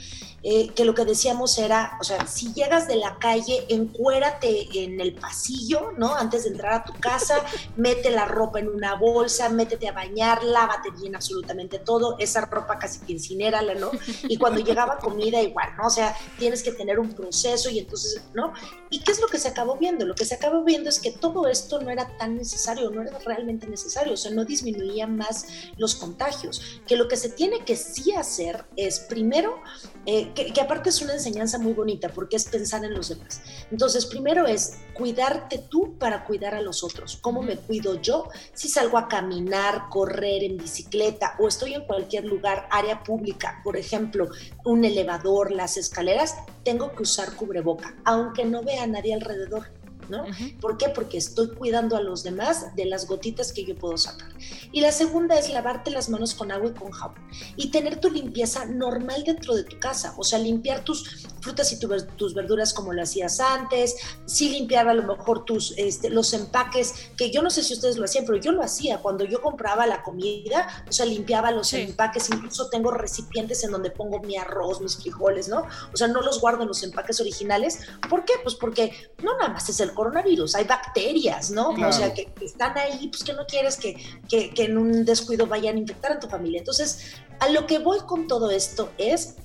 eh, 0.45 0.69
que 0.75 0.83
lo 0.83 0.93
que 0.93 1.05
decíamos 1.05 1.57
era, 1.57 1.97
o 2.01 2.03
sea, 2.03 2.27
si 2.27 2.53
llegas 2.53 2.85
de 2.85 2.97
la 2.97 3.17
calle, 3.17 3.65
encuérate 3.69 4.83
en 4.83 4.99
el 4.99 5.15
pasillo, 5.15 5.93
¿no? 5.97 6.15
Antes 6.15 6.43
de 6.43 6.49
entrar 6.49 6.73
a 6.73 6.83
tu 6.83 6.91
casa, 6.99 7.35
mete 7.77 8.11
la 8.11 8.25
ropa 8.25 8.59
en 8.59 8.67
una 8.67 8.95
bolsa, 8.95 9.47
métete 9.47 9.87
a 9.87 9.93
bañar, 9.93 10.43
lávate 10.43 10.91
bien 10.91 11.15
absolutamente 11.15 11.79
todo, 11.79 12.17
esa 12.19 12.41
ropa 12.41 12.77
casi 12.77 12.99
que 12.99 13.13
incinérala, 13.13 13.75
¿no? 13.75 13.91
Y 14.23 14.35
cuando 14.35 14.59
llegaba 14.59 14.97
comida 14.97 15.41
igual, 15.41 15.69
¿no? 15.77 15.87
O 15.87 15.89
sea, 15.89 16.13
tienes 16.37 16.61
que 16.61 16.73
tener 16.73 16.99
un 16.99 17.13
proceso 17.13 17.69
y 17.69 17.79
entonces, 17.79 18.21
¿no? 18.33 18.42
¿Y 18.89 18.99
qué 18.99 19.11
es 19.11 19.21
lo 19.21 19.27
que 19.27 19.39
se 19.39 19.47
acabó 19.47 19.77
viendo? 19.77 20.05
Lo 20.05 20.15
que 20.15 20.25
se 20.25 20.35
acabó 20.35 20.63
viendo 20.63 20.89
es 20.89 20.99
que 20.99 21.11
todo 21.11 21.47
esto 21.47 21.79
no 21.79 21.89
era 21.89 22.17
tan 22.17 22.35
necesario, 22.35 22.89
no 22.89 23.01
era 23.01 23.17
realmente 23.19 23.67
necesario, 23.67 24.13
o 24.13 24.17
sea, 24.17 24.31
no 24.31 24.45
disminuía 24.45 25.07
más 25.07 25.47
los 25.77 25.95
contagios, 25.95 26.61
que 26.87 26.95
lo 26.95 27.07
que 27.07 27.17
se 27.17 27.29
tiene 27.29 27.63
que 27.65 27.75
sí 27.75 28.13
hacer 28.13 28.65
es 28.75 28.99
primero 28.99 29.59
eh, 30.05 30.33
que, 30.33 30.59
aparte 30.59 30.89
es 30.89 31.01
una 31.01 31.13
enseñanza 31.13 31.57
muy 31.59 31.71
bonita 31.71 32.09
porque 32.09 32.35
es 32.35 32.45
pensar 32.45 32.83
en 32.83 32.93
los 32.93 33.09
demás. 33.09 33.41
Entonces, 33.71 34.05
primero 34.05 34.45
es 34.45 34.79
cuidarte 34.93 35.59
tú 35.69 35.97
para 35.97 36.25
cuidar 36.25 36.55
a 36.55 36.61
los 36.61 36.83
otros. 36.83 37.17
¿Cómo 37.21 37.41
me 37.41 37.55
cuido 37.55 38.01
yo? 38.01 38.27
Si 38.53 38.67
salgo 38.67 38.97
a 38.97 39.07
caminar, 39.07 39.89
correr 39.89 40.43
en 40.43 40.57
bicicleta 40.57 41.35
o 41.39 41.47
estoy 41.47 41.73
en 41.73 41.85
cualquier 41.85 42.25
lugar, 42.25 42.67
área 42.69 43.03
pública, 43.03 43.61
por 43.63 43.77
ejemplo, 43.77 44.29
un 44.65 44.83
elevador, 44.83 45.51
las 45.51 45.77
escaleras, 45.77 46.35
tengo 46.63 46.93
que 46.93 47.03
usar 47.03 47.35
cubreboca, 47.35 47.95
aunque 48.03 48.32
no 48.43 48.63
vea 48.63 48.83
a 48.83 48.87
nadie 48.87 49.13
alrededor. 49.13 49.65
¿No? 50.13 50.25
¿Por 50.61 50.77
qué? 50.77 50.89
Porque 50.89 51.17
estoy 51.17 51.49
cuidando 51.55 51.97
a 51.97 52.01
los 52.01 52.23
demás 52.23 52.75
de 52.75 52.85
las 52.85 53.07
gotitas 53.07 53.51
que 53.51 53.65
yo 53.65 53.75
puedo 53.75 53.97
sacar. 53.97 54.29
Y 54.71 54.81
la 54.81 54.91
segunda 54.91 55.37
es 55.37 55.49
lavarte 55.49 55.91
las 55.91 56.09
manos 56.09 56.35
con 56.35 56.51
agua 56.51 56.69
y 56.69 56.73
con 56.73 56.91
jabón 56.91 57.21
y 57.55 57.71
tener 57.71 57.99
tu 57.99 58.09
limpieza 58.09 58.65
normal 58.65 59.23
dentro 59.25 59.55
de 59.55 59.63
tu 59.63 59.79
casa, 59.79 60.13
o 60.17 60.23
sea, 60.23 60.39
limpiar 60.39 60.83
tus 60.83 61.27
frutas 61.41 61.71
y 61.73 61.79
tus 61.79 62.33
verduras 62.33 62.73
como 62.73 62.93
lo 62.93 63.01
hacías 63.01 63.39
antes, 63.39 63.95
sí 64.25 64.49
limpiar 64.49 64.87
a 64.87 64.93
lo 64.93 65.03
mejor 65.03 65.45
tus, 65.45 65.73
este, 65.77 66.09
los 66.09 66.33
empaques, 66.33 67.09
que 67.17 67.31
yo 67.31 67.41
no 67.41 67.49
sé 67.49 67.63
si 67.63 67.73
ustedes 67.73 67.97
lo 67.97 68.05
hacían, 68.05 68.25
pero 68.25 68.37
yo 68.37 68.51
lo 68.51 68.63
hacía 68.63 68.99
cuando 68.99 69.25
yo 69.25 69.41
compraba 69.41 69.85
la 69.87 70.03
comida, 70.03 70.83
o 70.87 70.91
sea, 70.91 71.05
limpiaba 71.05 71.51
los 71.51 71.73
empaques, 71.73 72.29
incluso 72.29 72.69
tengo 72.69 72.91
recipientes 72.91 73.63
en 73.63 73.71
donde 73.71 73.91
pongo 73.91 74.19
mi 74.21 74.37
arroz, 74.37 74.81
mis 74.81 74.95
frijoles, 74.97 75.47
¿no? 75.47 75.65
O 75.93 75.97
sea, 75.97 76.07
no 76.07 76.21
los 76.21 76.39
guardo 76.39 76.61
en 76.61 76.67
los 76.67 76.83
empaques 76.83 77.19
originales. 77.19 77.79
¿Por 78.09 78.25
qué? 78.25 78.33
Pues 78.43 78.55
porque 78.55 79.11
no 79.21 79.37
nada 79.37 79.49
más 79.49 79.67
es 79.69 79.79
el 79.79 79.93
coronavirus, 80.03 80.55
hay 80.55 80.65
bacterias, 80.65 81.51
¿no? 81.51 81.69
O 81.69 81.93
sea, 81.93 82.13
que, 82.13 82.29
están 82.41 82.77
ahí, 82.77 83.07
pues 83.07 83.23
que 83.23 83.33
no 83.33 83.45
quieres 83.45 83.77
que, 83.77 83.95
que, 84.29 84.53
que 84.53 84.65
en 84.65 84.77
un 84.77 85.05
descuido 85.05 85.47
vayan 85.47 85.77
a 85.77 85.79
infectar 85.79 86.11
a 86.11 86.19
tu 86.19 86.27
familia. 86.27 86.59
Entonces, 86.59 87.13
a 87.39 87.47
lo 87.49 87.65
que 87.65 87.79
voy 87.79 87.99
con 88.01 88.27
todo 88.27 88.51
esto 88.51 88.91
es, 88.97 89.35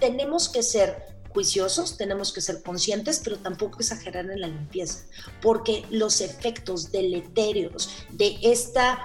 tenemos 0.00 0.50
que 0.50 0.62
ser 0.62 1.14
juiciosos, 1.30 1.96
tenemos 1.96 2.32
que 2.32 2.40
ser 2.40 2.62
conscientes, 2.62 3.20
pero 3.24 3.38
tampoco 3.38 3.80
exagerar 3.80 4.30
en 4.30 4.40
la 4.40 4.48
limpieza, 4.48 5.04
porque 5.40 5.84
los 5.90 6.20
efectos 6.20 6.92
deleterios 6.92 7.90
de 8.10 8.36
esta 8.42 8.98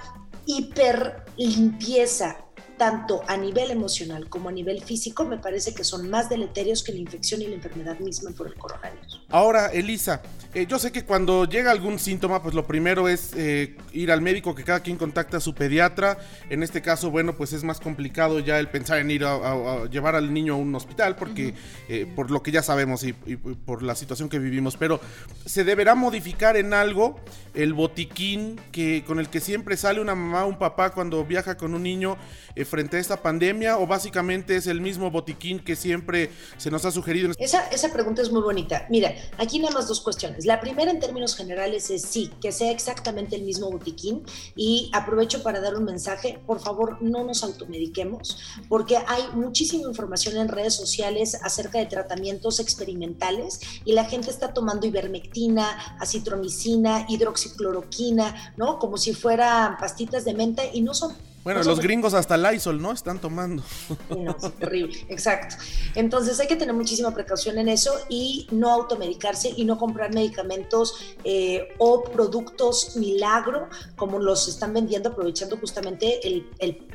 hiperlimpieza 0.46 2.38
tanto 2.80 3.22
a 3.28 3.38
nivel 3.38 3.70
emocional 3.70 4.30
como 4.30 4.50
a 4.50 4.52
nivel 4.52 4.82
físico, 4.82 5.26
me 5.26 5.38
parece 5.38 5.76
que 5.76 5.84
son 5.84 6.10
más 6.10 6.30
deleterios 6.30 6.82
que 6.82 6.94
la 6.94 7.00
infección 7.00 7.42
y 7.42 7.48
la 7.48 7.56
enfermedad 7.56 8.00
misma 8.00 8.32
por 8.32 8.48
el 8.48 8.56
coronavirus. 8.56 9.22
Ahora, 9.30 9.68
Elisa, 9.68 10.22
eh, 10.52 10.66
yo 10.68 10.80
sé 10.80 10.92
que 10.92 11.06
cuando 11.06 11.46
llega 11.46 11.70
algún 11.70 12.00
síntoma, 12.00 12.42
pues 12.42 12.56
lo 12.56 12.66
primero 12.66 13.08
es 13.08 13.34
eh, 13.36 13.78
ir 13.94 14.12
al 14.12 14.22
médico, 14.22 14.56
que 14.56 14.64
cada 14.64 14.80
quien 14.80 14.98
contacta 14.98 15.38
a 15.38 15.40
su 15.40 15.54
pediatra. 15.54 16.18
En 16.50 16.64
este 16.64 16.82
caso, 16.82 17.12
bueno, 17.12 17.36
pues 17.36 17.54
es 17.54 17.64
más 17.64 17.80
complicado 17.80 18.40
ya 18.40 18.58
el 18.58 18.68
pensar 18.68 18.98
en 18.98 19.12
ir 19.12 19.26
a, 19.26 19.86
llevar 19.92 20.16
al 20.16 20.34
niño 20.34 20.56
a 20.56 20.58
un 20.58 20.74
hospital, 20.74 21.16
porque 21.18 21.54
eh, 21.88 22.12
por 22.16 22.32
lo 22.32 22.42
que 22.42 22.52
ya 22.52 22.64
sabemos 22.64 23.04
y, 23.04 23.14
y, 23.28 23.36
por 23.36 23.84
la 23.84 23.94
situación 23.94 24.28
que 24.28 24.40
vivimos, 24.40 24.76
pero 24.76 25.00
se 25.46 25.64
deberá 25.64 25.94
modificar 25.94 26.58
en 26.58 26.74
algo 26.74 27.20
el 27.54 27.74
botiquín 27.74 28.60
que 28.72 29.04
con 29.06 29.20
el 29.20 29.30
que 29.30 29.42
siempre 29.42 29.78
sale 29.78 30.02
una 30.02 30.16
mamá 30.16 30.46
o 30.46 30.50
un 30.50 30.58
papá 30.58 30.92
cuando 30.92 31.24
viaja 31.26 31.58
con 31.58 31.76
un 31.76 31.84
niño 31.84 32.18
frente 32.66 32.98
a 32.98 33.00
esta 33.00 33.22
pandemia 33.22 33.78
o 33.78 33.88
básicamente 33.88 34.56
es 34.56 34.68
el 34.68 34.82
mismo 34.82 35.10
botiquín 35.12 35.60
que 35.60 35.76
siempre 35.76 36.30
se 36.58 36.70
nos 36.70 36.84
ha 36.86 36.92
sugerido? 36.92 37.32
Esa, 37.38 37.68
esa 37.68 37.94
pregunta 37.94 38.22
es 38.22 38.32
muy 38.32 38.42
bonita. 38.42 38.86
Mira, 38.90 39.14
aquí 39.38 39.60
nada 39.60 39.74
más 39.74 39.88
dos 39.88 40.02
cuestiones. 40.02 40.39
La 40.46 40.60
primera 40.60 40.92
en 40.92 41.00
términos 41.00 41.36
generales 41.36 41.90
es 41.90 42.04
sí, 42.04 42.32
que 42.42 42.52
sea 42.52 42.72
exactamente 42.72 43.36
el 43.36 43.44
mismo 43.44 43.70
botiquín 43.70 44.24
y 44.56 44.90
aprovecho 44.94 45.44
para 45.44 45.60
dar 45.60 45.76
un 45.76 45.86
mensaje, 45.86 46.40
por 46.46 46.60
favor 46.60 47.02
no 47.02 47.24
nos 47.24 47.44
automediquemos 47.44 48.38
porque 48.68 48.98
hay 48.98 49.24
muchísima 49.34 49.88
información 49.88 50.38
en 50.38 50.48
redes 50.48 50.76
sociales 50.76 51.38
acerca 51.42 51.80
de 51.80 51.86
tratamientos 51.86 52.60
experimentales 52.60 53.60
y 53.86 53.94
la 53.94 54.06
gente 54.06 54.30
está 54.30 54.54
tomando 54.54 54.88
ivermectina, 54.88 55.98
acitromicina, 56.00 57.06
hidroxicloroquina, 57.08 58.54
¿no? 58.58 58.80
Como 58.80 58.98
si 58.98 59.14
fueran 59.14 59.78
pastitas 59.78 60.26
de 60.26 60.34
menta 60.34 60.64
y 60.72 60.82
no 60.82 60.94
son 60.94 61.14
bueno, 61.56 61.70
los 61.70 61.80
gringos 61.80 62.14
hasta 62.14 62.38
Lysol, 62.38 62.82
¿no? 62.82 62.92
Están 62.92 63.20
tomando. 63.20 63.64
No, 64.10 64.32
es 64.32 64.54
terrible, 64.60 65.06
exacto. 65.10 65.56
Entonces 65.96 66.40
hay 66.40 66.48
que 66.48 66.56
tener 66.56 66.74
muchísima 66.74 67.14
precaución 67.14 67.58
en 67.58 67.70
eso 67.70 67.94
y 68.10 68.48
no 68.52 68.72
automedicarse 68.72 69.54
y 69.56 69.66
no 69.66 69.78
comprar 69.78 70.14
medicamentos 70.14 71.16
eh, 71.24 71.70
o 71.78 72.04
productos 72.04 72.96
milagro 72.96 73.70
como 73.96 74.20
los 74.20 74.48
están 74.48 74.74
vendiendo, 74.74 75.10
aprovechando 75.10 75.58
justamente 75.58 76.20
el, 76.28 76.46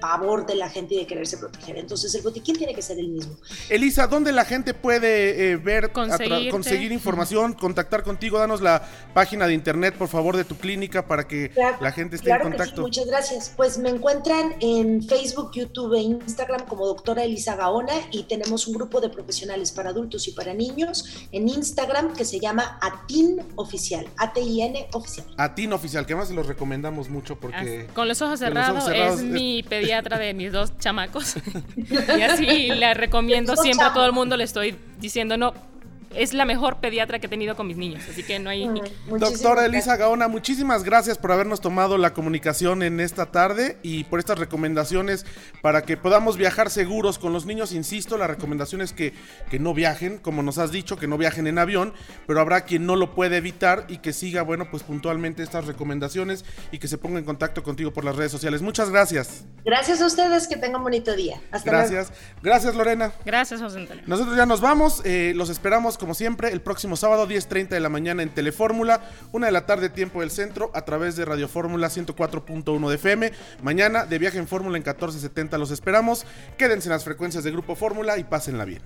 pavor 0.00 0.46
de 0.46 0.54
la 0.54 0.68
gente 0.68 0.94
y 0.94 0.98
de 0.98 1.06
quererse 1.06 1.38
proteger. 1.38 1.78
Entonces 1.78 2.14
el 2.14 2.22
botiquín 2.22 2.56
tiene 2.56 2.74
que 2.74 2.82
ser 2.82 2.98
el 2.98 3.08
mismo. 3.08 3.36
Elisa, 3.68 4.06
¿dónde 4.06 4.32
la 4.32 4.44
gente 4.44 4.74
puede 4.74 5.52
eh, 5.52 5.56
ver, 5.56 5.92
conseguir 5.92 6.92
información, 6.92 7.54
contactar 7.54 8.02
contigo? 8.02 8.38
Danos 8.38 8.60
la 8.60 8.82
página 9.14 9.46
de 9.46 9.54
internet, 9.54 9.94
por 9.96 10.08
favor, 10.08 10.36
de 10.36 10.44
tu 10.44 10.56
clínica 10.56 11.06
para 11.06 11.26
que 11.26 11.50
la 11.80 11.92
gente 11.92 12.16
esté 12.16 12.30
en 12.30 12.40
contacto. 12.40 12.82
muchas 12.82 13.06
gracias. 13.06 13.52
Pues 13.56 13.78
me 13.78 13.90
encuentran 13.90 14.43
en 14.60 15.02
Facebook, 15.02 15.50
YouTube 15.54 15.94
e 15.94 16.02
Instagram 16.02 16.66
como 16.66 16.86
doctora 16.86 17.24
Elisa 17.24 17.56
Gaona 17.56 17.94
y 18.10 18.24
tenemos 18.24 18.66
un 18.66 18.74
grupo 18.74 19.00
de 19.00 19.08
profesionales 19.08 19.72
para 19.72 19.90
adultos 19.90 20.28
y 20.28 20.32
para 20.32 20.54
niños 20.54 21.26
en 21.32 21.48
Instagram 21.48 22.14
que 22.14 22.24
se 22.24 22.40
llama 22.40 22.78
Atin 22.80 23.40
Oficial, 23.56 24.06
A-T-I-N 24.16 24.88
Oficial. 24.92 25.26
Atin 25.36 25.72
Oficial, 25.72 26.06
que 26.06 26.14
más 26.14 26.28
se 26.28 26.34
los 26.34 26.46
recomendamos 26.46 27.08
mucho 27.08 27.38
porque... 27.38 27.88
con 27.94 28.08
los 28.08 28.20
ojos 28.22 28.38
cerrados, 28.38 28.88
es 28.92 29.22
mi 29.22 29.62
pediatra 29.62 30.18
de 30.18 30.34
mis 30.34 30.52
dos 30.52 30.76
chamacos 30.78 31.34
y 31.76 32.22
así 32.22 32.68
la 32.68 32.94
recomiendo 32.94 33.56
siempre 33.56 33.86
a 33.86 33.92
todo 33.92 34.06
el 34.06 34.12
mundo, 34.12 34.36
le 34.36 34.44
estoy 34.44 34.76
diciendo 35.00 35.36
no 35.36 35.73
es 36.16 36.34
la 36.34 36.44
mejor 36.44 36.76
pediatra 36.76 37.18
que 37.18 37.26
he 37.26 37.30
tenido 37.30 37.56
con 37.56 37.66
mis 37.66 37.76
niños, 37.76 38.02
así 38.10 38.22
que 38.22 38.38
no 38.38 38.50
hay... 38.50 38.68
Doctora 39.06 39.66
Elisa 39.66 39.96
Gaona, 39.96 40.28
muchísimas 40.28 40.84
gracias 40.84 41.18
por 41.18 41.32
habernos 41.32 41.60
tomado 41.60 41.98
la 41.98 42.12
comunicación 42.14 42.82
en 42.82 43.00
esta 43.00 43.26
tarde 43.26 43.78
y 43.82 44.04
por 44.04 44.18
estas 44.18 44.38
recomendaciones 44.38 45.26
para 45.62 45.82
que 45.82 45.96
podamos 45.96 46.36
viajar 46.36 46.70
seguros 46.70 47.18
con 47.18 47.32
los 47.32 47.46
niños. 47.46 47.72
Insisto, 47.72 48.16
la 48.18 48.26
recomendación 48.26 48.80
es 48.80 48.92
que, 48.92 49.12
que 49.50 49.58
no 49.58 49.74
viajen, 49.74 50.18
como 50.18 50.42
nos 50.42 50.58
has 50.58 50.72
dicho, 50.72 50.96
que 50.96 51.06
no 51.06 51.18
viajen 51.18 51.46
en 51.46 51.58
avión, 51.58 51.92
pero 52.26 52.40
habrá 52.40 52.62
quien 52.62 52.86
no 52.86 52.96
lo 52.96 53.14
puede 53.14 53.36
evitar 53.36 53.86
y 53.88 53.98
que 53.98 54.12
siga, 54.12 54.42
bueno, 54.42 54.70
pues 54.70 54.82
puntualmente 54.82 55.42
estas 55.42 55.66
recomendaciones 55.66 56.44
y 56.70 56.78
que 56.78 56.88
se 56.88 56.98
ponga 56.98 57.18
en 57.18 57.24
contacto 57.24 57.62
contigo 57.62 57.92
por 57.92 58.04
las 58.04 58.16
redes 58.16 58.32
sociales. 58.32 58.62
Muchas 58.62 58.90
gracias. 58.90 59.44
Gracias 59.64 60.00
a 60.00 60.06
ustedes, 60.06 60.48
que 60.48 60.56
tengan 60.56 60.76
un 60.76 60.84
bonito 60.84 61.14
día. 61.14 61.40
Hasta 61.50 61.70
gracias. 61.70 62.12
Gracias, 62.42 62.74
Lorena. 62.74 63.12
Gracias, 63.24 63.60
José 63.60 63.78
Antonio. 63.78 64.04
Nosotros 64.06 64.36
ya 64.36 64.46
nos 64.46 64.60
vamos, 64.60 65.02
eh, 65.04 65.32
los 65.34 65.50
esperamos 65.50 65.98
como 66.04 66.12
siempre, 66.12 66.52
el 66.52 66.60
próximo 66.60 66.96
sábado, 66.96 67.26
10.30 67.26 67.68
de 67.68 67.80
la 67.80 67.88
mañana 67.88 68.22
en 68.22 68.28
Telefórmula, 68.28 69.08
una 69.32 69.46
de 69.46 69.52
la 69.52 69.64
tarde, 69.64 69.88
tiempo 69.88 70.20
del 70.20 70.30
centro, 70.30 70.70
a 70.74 70.84
través 70.84 71.16
de 71.16 71.24
Radio 71.24 71.48
Fórmula 71.48 71.88
104.1 71.88 72.88
de 72.90 72.94
FM. 72.96 73.32
Mañana, 73.62 74.04
de 74.04 74.18
viaje 74.18 74.36
en 74.36 74.46
Fórmula 74.46 74.76
en 74.76 74.82
1470, 74.82 75.56
los 75.56 75.70
esperamos. 75.70 76.26
Quédense 76.58 76.88
en 76.88 76.92
las 76.92 77.04
frecuencias 77.04 77.42
de 77.42 77.52
Grupo 77.52 77.74
Fórmula 77.74 78.18
y 78.18 78.24
pásenla 78.24 78.66
bien. 78.66 78.82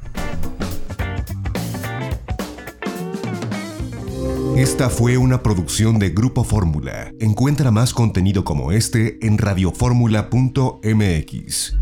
Esta 4.56 4.88
fue 4.88 5.16
una 5.16 5.42
producción 5.42 5.98
de 5.98 6.10
Grupo 6.10 6.44
Fórmula. 6.44 7.12
Encuentra 7.18 7.72
más 7.72 7.92
contenido 7.92 8.44
como 8.44 8.70
este 8.70 9.18
en 9.26 9.38
radioformula.mx. 9.38 11.74